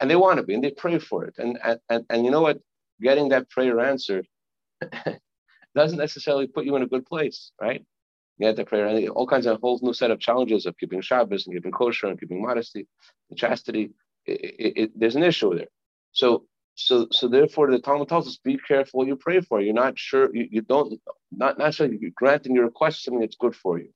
And 0.00 0.10
they 0.10 0.16
want 0.16 0.38
to 0.38 0.42
be, 0.42 0.54
and 0.54 0.64
they 0.64 0.70
pray 0.70 0.98
for 0.98 1.24
it. 1.24 1.34
And, 1.38 1.58
and, 1.62 1.78
and, 1.88 2.04
and 2.10 2.24
you 2.24 2.30
know 2.30 2.40
what? 2.40 2.58
Getting 3.00 3.28
that 3.30 3.50
prayer 3.50 3.80
answered 3.80 4.26
doesn't 5.76 5.98
necessarily 5.98 6.46
put 6.48 6.66
you 6.66 6.76
in 6.76 6.82
a 6.82 6.86
good 6.88 7.06
place, 7.06 7.52
right? 7.60 7.84
You 8.38 8.48
get 8.48 8.56
the 8.56 8.64
prayer, 8.66 8.86
and 8.88 9.08
all 9.10 9.26
kinds 9.26 9.46
of 9.46 9.60
whole 9.60 9.78
new 9.82 9.94
set 9.94 10.10
of 10.10 10.20
challenges 10.20 10.66
of 10.66 10.76
keeping 10.78 11.00
Shabbos 11.02 11.46
and 11.46 11.56
keeping 11.56 11.72
kosher 11.72 12.08
and 12.08 12.20
keeping 12.20 12.42
modesty 12.42 12.86
and 13.30 13.38
chastity. 13.38 13.92
It, 14.26 14.40
it, 14.42 14.74
it, 14.82 14.92
there's 15.00 15.16
an 15.16 15.24
issue 15.24 15.56
there. 15.56 15.68
So 16.12 16.44
so 16.76 17.08
so 17.12 17.28
therefore 17.28 17.70
the 17.70 17.80
Talmud 17.80 18.08
tells 18.08 18.28
us 18.28 18.38
be 18.44 18.58
careful 18.58 18.98
what 18.98 19.08
you 19.08 19.16
pray 19.16 19.40
for. 19.40 19.60
You're 19.62 19.74
not 19.74 19.98
sure 19.98 20.34
you, 20.34 20.48
you 20.50 20.62
don't 20.62 21.00
not 21.32 21.58
necessarily 21.58 21.98
granting 22.16 22.56
your 22.56 22.66
request 22.66 23.04
something 23.04 23.20
that's 23.20 23.36
good 23.36 23.56
for 23.56 23.78
you. 23.78 23.90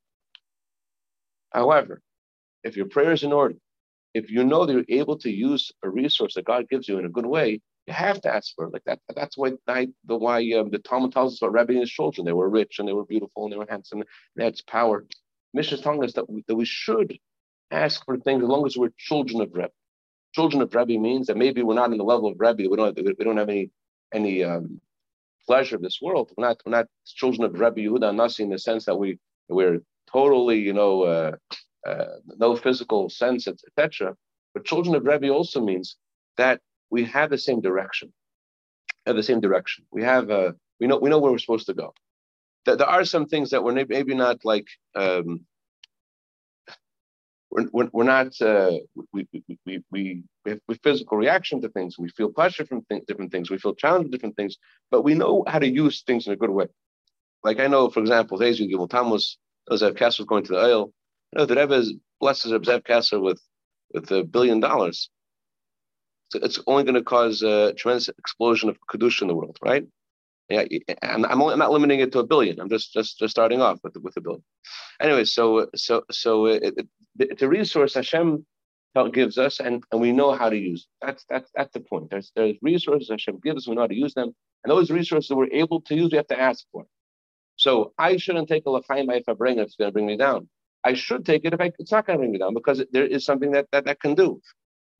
However, 1.52 2.02
if 2.64 2.76
your 2.76 2.86
prayer 2.88 3.12
is 3.12 3.24
in 3.24 3.32
order, 3.32 3.56
if 4.14 4.30
you 4.30 4.44
know 4.44 4.66
that 4.66 4.72
you're 4.72 5.00
able 5.00 5.18
to 5.18 5.30
use 5.30 5.72
a 5.84 5.90
resource 5.90 6.34
that 6.34 6.44
God 6.46 6.68
gives 6.70 6.88
you 6.88 6.98
in 6.98 7.06
a 7.06 7.10
good 7.10 7.26
way, 7.26 7.60
you 7.86 7.94
have 7.94 8.20
to 8.22 8.34
ask 8.34 8.54
for 8.54 8.66
it. 8.66 8.72
Like 8.72 8.84
that. 8.84 9.00
That's 9.14 9.36
why 9.36 9.52
I, 9.68 9.88
the 10.04 10.16
why 10.16 10.38
um, 10.52 10.70
the 10.70 10.78
Talmud 10.78 11.12
tells 11.12 11.34
us 11.34 11.42
about 11.42 11.52
Rebbe 11.52 11.72
and 11.72 11.80
his 11.80 11.90
children. 11.90 12.24
They 12.24 12.32
were 12.32 12.48
rich 12.48 12.78
and 12.78 12.88
they 12.88 12.92
were 12.92 13.04
beautiful 13.04 13.44
and 13.44 13.52
they 13.52 13.58
were 13.58 13.66
handsome. 13.68 14.00
And 14.00 14.08
they 14.36 14.44
had 14.44 14.56
power. 14.66 15.06
Mishnah 15.54 15.78
is 15.78 15.82
telling 15.82 16.04
us 16.04 16.14
that 16.14 16.28
we, 16.28 16.44
that 16.48 16.56
we 16.56 16.64
should 16.64 17.18
ask 17.70 18.04
for 18.04 18.18
things 18.18 18.42
as 18.42 18.48
long 18.48 18.66
as 18.66 18.76
we're 18.76 18.92
children 18.98 19.40
of 19.40 19.50
Rebbe 19.52 19.70
children 20.36 20.60
of 20.60 20.74
Rebbe 20.74 21.00
means 21.00 21.26
that 21.26 21.38
maybe 21.38 21.62
we're 21.62 21.74
not 21.74 21.92
in 21.92 21.96
the 21.96 22.04
level 22.04 22.28
of 22.28 22.38
Rebbe. 22.38 22.68
We 22.68 22.76
don't 22.76 22.96
we 22.96 23.24
don't 23.24 23.38
have 23.38 23.48
any 23.48 23.70
any 24.12 24.44
um, 24.44 24.80
pleasure 25.46 25.76
of 25.76 25.82
this 25.82 25.98
world. 26.02 26.30
We're 26.36 26.46
not 26.46 26.60
we're 26.64 26.72
not 26.72 26.86
children 27.06 27.44
of 27.44 27.58
Rebbe 27.58 27.80
Yehuda 27.80 28.14
Nasi 28.14 28.42
in 28.42 28.50
the 28.50 28.58
sense 28.58 28.84
that 28.84 28.96
we 28.96 29.18
we're 29.48 29.80
totally 30.12 30.58
you 30.58 30.74
know 30.74 31.02
uh, 31.02 31.32
uh, 31.88 32.16
no 32.36 32.54
physical 32.54 33.08
sense 33.08 33.48
etc. 33.48 34.14
But 34.52 34.66
children 34.66 34.94
of 34.94 35.06
Rebbe 35.06 35.30
also 35.30 35.64
means 35.64 35.96
that 36.36 36.60
we 36.90 37.04
have 37.04 37.30
the 37.30 37.38
same 37.38 37.60
direction, 37.60 38.12
have 39.06 39.16
the 39.16 39.22
same 39.22 39.40
direction. 39.40 39.84
We 39.90 40.02
have 40.02 40.30
uh, 40.30 40.52
we 40.80 40.86
know 40.86 40.98
we 40.98 41.10
know 41.10 41.18
where 41.18 41.32
we're 41.32 41.38
supposed 41.38 41.66
to 41.66 41.74
go. 41.74 41.94
There, 42.64 42.76
there 42.76 42.88
are 42.88 43.04
some 43.04 43.26
things 43.26 43.50
that 43.50 43.62
we're 43.62 43.84
maybe 43.88 44.14
not 44.14 44.44
like 44.44 44.66
um, 44.94 45.46
we're, 47.50 47.88
we're, 47.92 48.04
not 48.04 48.38
uh, 48.40 48.72
we, 49.12 49.26
we, 49.32 49.58
we, 49.64 49.82
we, 49.90 50.22
have 50.46 50.60
physical 50.82 51.16
reaction 51.16 51.62
to 51.62 51.68
things. 51.70 51.96
We 51.98 52.08
feel 52.10 52.30
pleasure 52.30 52.66
from 52.66 52.84
th- 52.90 53.04
different 53.06 53.32
things. 53.32 53.50
We 53.50 53.58
feel 53.58 53.74
challenged 53.74 54.06
with 54.06 54.12
different 54.12 54.36
things. 54.36 54.56
But 54.90 55.02
we 55.02 55.14
know 55.14 55.44
how 55.46 55.58
to 55.60 55.68
use 55.68 56.02
things 56.02 56.26
in 56.26 56.32
a 56.32 56.36
good 56.36 56.50
way. 56.50 56.66
Like 57.46 57.60
i 57.60 57.68
know 57.68 57.88
for 57.88 58.00
example 58.00 58.38
Zezu 58.38 58.68
Gimel 58.68 58.90
Tammuz 58.90 59.38
Zev 59.70 59.96
Kessler 59.96 60.26
going 60.26 60.44
to 60.44 60.52
the 60.52 60.58
oil 60.58 60.92
you 61.32 61.38
know 61.38 61.46
the 61.46 61.54
Rebbe 61.54 61.84
blesses 62.20 62.50
Zev 62.50 62.84
Kessler 62.84 63.20
with 63.20 63.40
with 63.94 64.10
a 64.10 64.24
billion 64.24 64.58
dollars 64.58 65.10
it's 66.42 66.60
only 66.66 66.84
going 66.84 66.94
to 66.94 67.02
cause 67.02 67.42
a 67.42 67.72
tremendous 67.74 68.08
explosion 68.08 68.68
of 68.68 68.76
kedusha 68.90 69.22
in 69.22 69.28
the 69.28 69.34
world 69.34 69.58
right 69.62 69.86
yeah, 70.48 70.62
I'm, 71.02 71.24
I'm, 71.24 71.42
only, 71.42 71.54
I'm 71.54 71.58
not 71.58 71.72
limiting 71.72 71.98
it 71.98 72.12
to 72.12 72.20
a 72.20 72.24
billion. 72.24 72.60
I'm 72.60 72.68
just 72.68 72.92
just 72.92 73.18
just 73.18 73.32
starting 73.32 73.60
off 73.60 73.80
with 73.82 73.96
with 73.96 74.16
a 74.16 74.20
billion. 74.20 74.44
Anyway, 75.00 75.24
so 75.24 75.66
so 75.74 76.04
so 76.12 76.46
it, 76.46 76.62
it, 76.76 76.88
it's 77.18 77.42
a 77.42 77.48
resource 77.48 77.94
Hashem 77.94 78.46
gives 79.12 79.36
us, 79.36 79.60
and, 79.60 79.84
and 79.92 80.00
we 80.00 80.10
know 80.10 80.32
how 80.32 80.48
to 80.48 80.56
use. 80.56 80.86
It. 81.02 81.06
That's 81.06 81.24
that's 81.28 81.50
that's 81.54 81.72
the 81.72 81.80
point. 81.80 82.10
There's 82.10 82.32
there's 82.34 82.56
resources 82.62 83.10
Hashem 83.10 83.40
gives 83.42 83.64
us. 83.64 83.68
We 83.68 83.74
know 83.74 83.82
how 83.82 83.86
to 83.88 83.94
use 83.94 84.14
them, 84.14 84.34
and 84.64 84.70
those 84.70 84.90
resources 84.90 85.30
we're 85.30 85.52
able 85.52 85.80
to 85.82 85.94
use, 85.94 86.12
we 86.12 86.16
have 86.16 86.26
to 86.28 86.40
ask 86.40 86.64
for. 86.72 86.86
So 87.56 87.92
I 87.98 88.16
shouldn't 88.16 88.48
take 88.48 88.66
a 88.66 88.70
l'chaim 88.70 89.10
if 89.10 89.28
I 89.28 89.34
bring 89.34 89.58
it. 89.58 89.62
It's 89.62 89.76
going 89.76 89.88
to 89.88 89.92
bring 89.92 90.06
me 90.06 90.16
down. 90.16 90.48
I 90.84 90.94
should 90.94 91.24
take 91.24 91.44
it 91.44 91.54
if 91.54 91.60
I, 91.60 91.72
it's 91.78 91.92
not 91.92 92.06
going 92.06 92.18
to 92.18 92.20
bring 92.20 92.32
me 92.32 92.38
down 92.38 92.54
because 92.54 92.82
there 92.92 93.06
is 93.06 93.24
something 93.24 93.50
that 93.52 93.66
that, 93.72 93.84
that 93.86 94.00
can 94.00 94.14
do. 94.14 94.40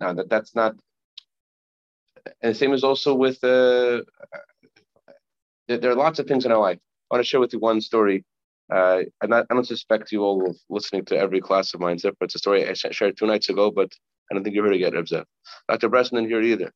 Now 0.01 0.13
that 0.13 0.29
that's 0.29 0.55
not. 0.55 0.75
And 2.41 2.55
the 2.55 2.55
same 2.55 2.73
is 2.73 2.85
also 2.85 3.15
with 3.15 3.43
uh, 3.45 4.03
there, 5.69 5.91
are 5.91 5.95
lots 5.95 6.19
of 6.19 6.27
things 6.27 6.45
in 6.45 6.53
our 6.53 6.61
life. 6.61 6.79
I 7.11 7.15
want 7.15 7.25
to 7.25 7.29
share 7.29 7.41
with 7.41 7.53
you 7.53 7.59
one 7.59 7.81
story. 7.81 8.25
Uh, 8.73 9.03
I, 9.23 9.27
not, 9.27 9.47
I 9.51 9.55
don't 9.55 9.67
suspect 9.67 10.13
you 10.13 10.23
all 10.23 10.51
of 10.51 10.57
listening 10.69 11.05
to 11.07 11.17
every 11.17 11.41
class 11.41 11.73
of 11.75 11.81
mine, 11.81 11.99
but 12.03 12.15
it's 12.21 12.35
a 12.35 12.39
story 12.39 12.69
I 12.69 12.73
shared 12.73 13.17
two 13.17 13.27
nights 13.27 13.49
ago, 13.49 13.71
but 13.71 13.93
I 14.31 14.35
don't 14.35 14.43
think 14.43 14.57
you 14.57 14.63
heard 14.63 14.75
it 14.75 14.81
yet. 14.81 15.27
Bresson 15.91 16.17
didn't 16.17 16.31
hear 16.31 16.41
it 16.41 16.47
either. 16.47 16.73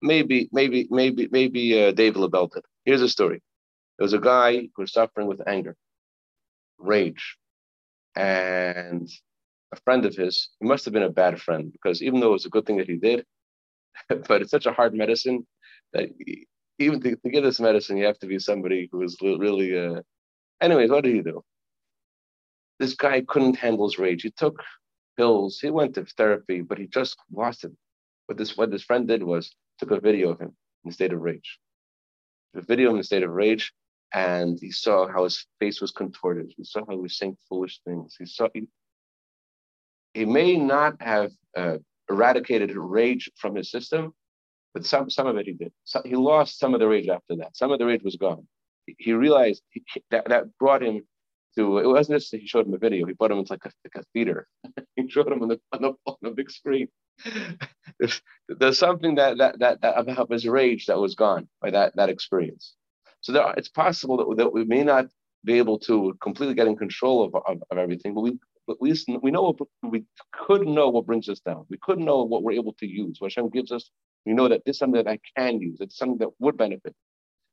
Maybe, 0.00 0.48
maybe, 0.52 0.86
maybe, 0.90 1.28
maybe 1.30 1.84
uh, 1.84 1.92
Dave 1.92 2.16
LaBelle 2.16 2.50
Here's 2.84 3.02
a 3.02 3.08
story. 3.08 3.42
There 3.98 4.04
was 4.04 4.12
a 4.12 4.18
guy 4.18 4.68
who 4.74 4.82
was 4.82 4.92
suffering 4.92 5.26
with 5.26 5.46
anger, 5.46 5.76
rage, 6.78 7.36
and 8.16 9.08
a 9.72 9.76
friend 9.80 10.04
of 10.04 10.14
his, 10.14 10.50
he 10.60 10.66
must 10.66 10.84
have 10.84 10.94
been 10.94 11.02
a 11.02 11.10
bad 11.10 11.40
friend 11.40 11.72
because 11.72 12.02
even 12.02 12.20
though 12.20 12.28
it 12.28 12.32
was 12.32 12.46
a 12.46 12.50
good 12.50 12.66
thing 12.66 12.78
that 12.78 12.88
he 12.88 12.96
did, 12.96 13.24
but 14.28 14.42
it's 14.42 14.50
such 14.50 14.66
a 14.66 14.72
hard 14.72 14.94
medicine 14.94 15.46
that 15.92 16.08
even 16.78 17.00
to, 17.00 17.16
to, 17.16 17.30
give 17.30 17.44
this 17.44 17.60
medicine, 17.60 17.96
you 17.96 18.06
have 18.06 18.18
to 18.18 18.26
be 18.26 18.38
somebody 18.38 18.88
who 18.90 19.02
is 19.02 19.16
really. 19.22 19.78
Uh... 19.78 20.00
Anyways, 20.60 20.90
what 20.90 21.04
did 21.04 21.14
he 21.14 21.22
do? 21.22 21.42
This 22.80 22.94
guy 22.94 23.22
couldn't 23.26 23.56
handle 23.56 23.86
his 23.86 23.98
rage. 23.98 24.22
He 24.22 24.30
took 24.30 24.62
pills. 25.16 25.60
He 25.60 25.70
went 25.70 25.94
to 25.94 26.04
therapy, 26.04 26.60
but 26.60 26.78
he 26.78 26.86
just 26.86 27.16
lost 27.32 27.64
it. 27.64 27.72
What 28.26 28.38
this 28.38 28.56
what 28.56 28.70
this 28.70 28.82
friend 28.82 29.06
did 29.06 29.22
was 29.22 29.54
took 29.78 29.90
a 29.90 30.00
video 30.00 30.30
of 30.30 30.40
him 30.40 30.56
in 30.84 30.90
a 30.90 30.94
state 30.94 31.12
of 31.12 31.20
rage. 31.20 31.58
The 32.54 32.62
video 32.62 32.90
in 32.90 32.98
a 32.98 33.04
state 33.04 33.22
of 33.22 33.30
rage, 33.30 33.72
and 34.12 34.58
he 34.60 34.70
saw 34.70 35.08
how 35.08 35.24
his 35.24 35.46
face 35.60 35.80
was 35.80 35.90
contorted. 35.90 36.52
He 36.56 36.64
saw 36.64 36.84
how 36.86 36.92
he 36.92 36.98
was 36.98 37.16
saying 37.16 37.36
foolish 37.48 37.80
things. 37.84 38.16
He 38.18 38.26
saw 38.26 38.48
he, 38.54 38.66
he 40.14 40.24
may 40.24 40.56
not 40.56 41.00
have 41.00 41.32
uh, 41.56 41.78
eradicated 42.10 42.76
rage 42.76 43.30
from 43.36 43.54
his 43.54 43.70
system, 43.70 44.14
but 44.72 44.84
some, 44.84 45.08
some 45.08 45.26
of 45.26 45.36
it 45.36 45.46
he 45.46 45.52
did. 45.52 45.72
So 45.84 46.02
he 46.04 46.16
lost 46.16 46.58
some 46.58 46.74
of 46.74 46.80
the 46.80 46.88
rage 46.88 47.08
after 47.08 47.36
that. 47.36 47.56
Some 47.56 47.70
of 47.70 47.78
the 47.78 47.86
rage 47.86 48.02
was 48.02 48.16
gone. 48.16 48.46
He, 48.98 49.12
realized 49.12 49.62
he, 49.70 49.82
that 50.10 50.28
that 50.28 50.44
brought 50.58 50.82
him 50.82 51.02
to, 51.56 51.78
it 51.78 51.86
wasn't 51.86 52.18
just 52.18 52.34
he 52.34 52.46
showed 52.46 52.66
him 52.66 52.74
a 52.74 52.78
video, 52.78 53.06
he 53.06 53.14
brought 53.14 53.30
him 53.30 53.38
into 53.38 53.52
like 53.52 53.64
a, 53.64 53.70
like 53.84 54.04
a 54.04 54.06
theater. 54.12 54.46
he 54.96 55.08
showed 55.08 55.28
him 55.28 55.42
on 55.42 55.48
the, 55.48 55.60
on 55.72 55.82
the, 55.82 55.92
on 56.06 56.16
the 56.20 56.30
big 56.30 56.50
screen. 56.50 56.88
there's, 57.98 58.20
there's, 58.48 58.78
something 58.78 59.14
that, 59.14 59.38
that, 59.38 59.58
that, 59.60 59.80
that 59.80 59.96
about 59.96 60.30
his 60.30 60.46
rage 60.46 60.86
that 60.86 60.98
was 60.98 61.14
gone 61.14 61.48
by 61.62 61.70
that, 61.70 61.94
that 61.96 62.10
experience. 62.10 62.74
So 63.20 63.32
there, 63.32 63.54
it's 63.56 63.68
possible 63.68 64.16
that, 64.18 64.36
that 64.36 64.52
we 64.52 64.64
may 64.64 64.82
not 64.82 65.06
be 65.44 65.54
able 65.58 65.78
to 65.78 66.16
completely 66.20 66.54
get 66.54 66.66
in 66.66 66.76
control 66.76 67.24
of, 67.24 67.34
of, 67.34 67.62
of 67.70 67.78
everything, 67.78 68.14
but 68.14 68.22
we 68.22 68.38
but 68.66 68.80
we, 68.80 68.94
we 69.22 69.30
know 69.30 69.42
what, 69.42 69.68
we 69.82 70.04
could 70.32 70.66
know 70.66 70.90
what 70.90 71.06
brings 71.06 71.28
us 71.28 71.40
down. 71.40 71.66
We 71.70 71.78
could 71.82 71.98
know 71.98 72.24
what 72.24 72.42
we're 72.42 72.52
able 72.52 72.74
to 72.74 72.86
use. 72.86 73.18
What 73.20 73.32
Hashem 73.32 73.50
gives 73.50 73.72
us 73.72 73.90
we 74.26 74.32
know 74.32 74.48
that 74.48 74.64
this 74.64 74.76
is 74.76 74.78
something 74.78 75.02
that 75.02 75.10
I 75.10 75.18
can 75.36 75.60
use. 75.60 75.78
It's 75.80 75.96
something 75.96 76.18
that 76.18 76.30
would 76.38 76.56
benefit. 76.56 76.94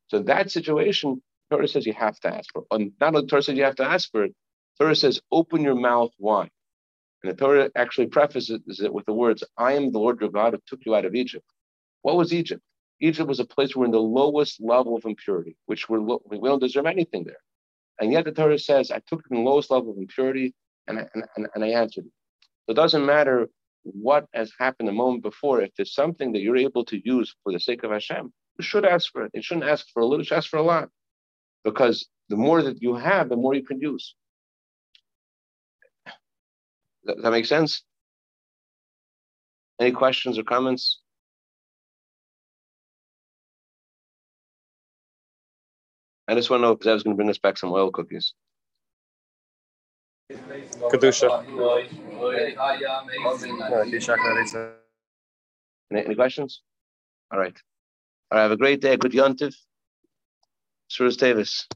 So 0.10 0.24
that 0.24 0.52
situation, 0.52 1.22
Torah 1.50 1.68
says 1.68 1.86
you 1.86 1.94
have 1.94 2.20
to 2.22 2.34
ask 2.34 2.52
for. 2.54 2.66
And 2.72 2.92
not 3.00 3.16
only 3.16 3.28
Torah 3.28 3.44
says 3.44 3.58
you 3.58 3.64
have 3.64 3.76
to 3.78 3.86
ask 3.86 4.12
for 4.12 4.26
it, 4.26 4.36
Torah 4.80 4.96
says 4.96 5.22
open 5.32 5.62
your 5.62 5.76
mouth 5.76 6.12
wide. 6.20 6.52
And 7.24 7.32
the 7.32 7.38
Torah 7.38 7.70
actually 7.76 8.08
prefaces 8.08 8.62
it 8.82 8.94
with 8.94 9.06
the 9.06 9.14
words, 9.14 9.44
I 9.58 9.74
am 9.74 9.92
the 9.92 10.00
Lord 10.00 10.22
your 10.22 10.32
God 10.32 10.54
who 10.54 10.60
took 10.68 10.86
you 10.86 10.96
out 10.96 11.06
of 11.06 11.16
Egypt. 11.16 11.46
What 12.02 12.18
was 12.18 12.34
Egypt? 12.34 12.64
Egypt 13.02 13.28
was 13.28 13.40
a 13.40 13.46
place 13.46 13.76
where 13.76 13.82
we're 13.82 13.86
in 13.88 13.92
the 13.92 14.00
lowest 14.00 14.62
level 14.62 14.96
of 14.96 15.06
impurity, 15.06 15.58
which 15.66 15.90
we're 15.90 16.00
we 16.02 16.40
don't 16.50 16.60
deserve 16.62 16.86
anything 16.86 17.26
there. 17.26 17.40
And 18.00 18.12
yet 18.12 18.26
the 18.26 18.32
Torah 18.32 18.60
says, 18.60 18.92
I 18.92 19.02
took 19.08 19.24
the 19.30 19.38
lowest 19.38 19.72
level 19.72 19.92
of 19.92 19.98
impurity 19.98 20.54
and 20.92 21.00
I, 21.00 21.28
and, 21.36 21.48
and 21.56 21.64
I 21.64 21.70
answered 21.70 22.06
it. 22.06 22.74
Doesn't 22.74 23.06
matter 23.06 23.50
what 23.84 24.26
has 24.34 24.52
happened 24.60 24.88
a 24.90 24.94
moment 24.94 25.24
before, 25.24 25.62
if 25.62 25.72
there's 25.76 25.94
something 25.94 26.32
that 26.34 26.40
you're 26.42 26.58
able 26.58 26.86
to 26.86 27.02
use 27.04 27.36
for 27.44 27.52
the 27.52 27.60
sake 27.60 27.84
of 27.84 27.92
Hashem, 27.92 28.32
you 28.58 28.64
should 28.64 28.86
ask 28.86 29.12
for 29.12 29.26
it. 29.26 29.32
You 29.34 29.42
shouldn't 29.42 29.70
ask 29.70 29.88
for 29.94 30.02
a 30.02 30.06
little, 30.06 30.20
you 30.20 30.26
should 30.26 30.38
ask 30.38 30.50
for 30.50 30.58
a 30.58 30.64
lot. 30.64 30.90
Because 31.64 32.08
the 32.30 32.36
more 32.36 32.62
that 32.62 32.82
you 32.82 32.96
have, 32.96 33.30
the 33.30 33.36
more 33.36 33.54
you 33.54 33.64
can 33.64 33.80
use. 33.82 34.16
Does 37.06 37.22
that 37.24 37.32
make 37.32 37.46
sense? 37.46 37.84
Any 39.80 39.92
questions 39.92 40.38
or 40.38 40.44
comments? 40.44 41.00
I 46.28 46.36
just 46.36 46.50
want 46.50 46.62
to 46.62 46.68
know 46.68 46.72
if 46.74 46.84
Zev's 46.84 47.04
going 47.04 47.16
to 47.16 47.18
bring 47.18 47.30
us 47.30 47.40
back 47.40 47.58
some 47.58 47.72
oil 47.74 47.92
cookies. 47.92 48.34
Kedusha. 50.92 51.30
Any, 55.92 56.06
any 56.06 56.16
questions? 56.16 56.62
All 57.32 57.40
right. 57.40 57.58
All 58.32 58.38
right. 58.38 58.42
Have 58.44 58.52
a 58.52 58.58
great 58.58 58.82
day. 58.82 58.98
Good 58.98 59.12
Yontif. 59.12 59.56
Surah 60.90 61.12
Davis. 61.12 61.68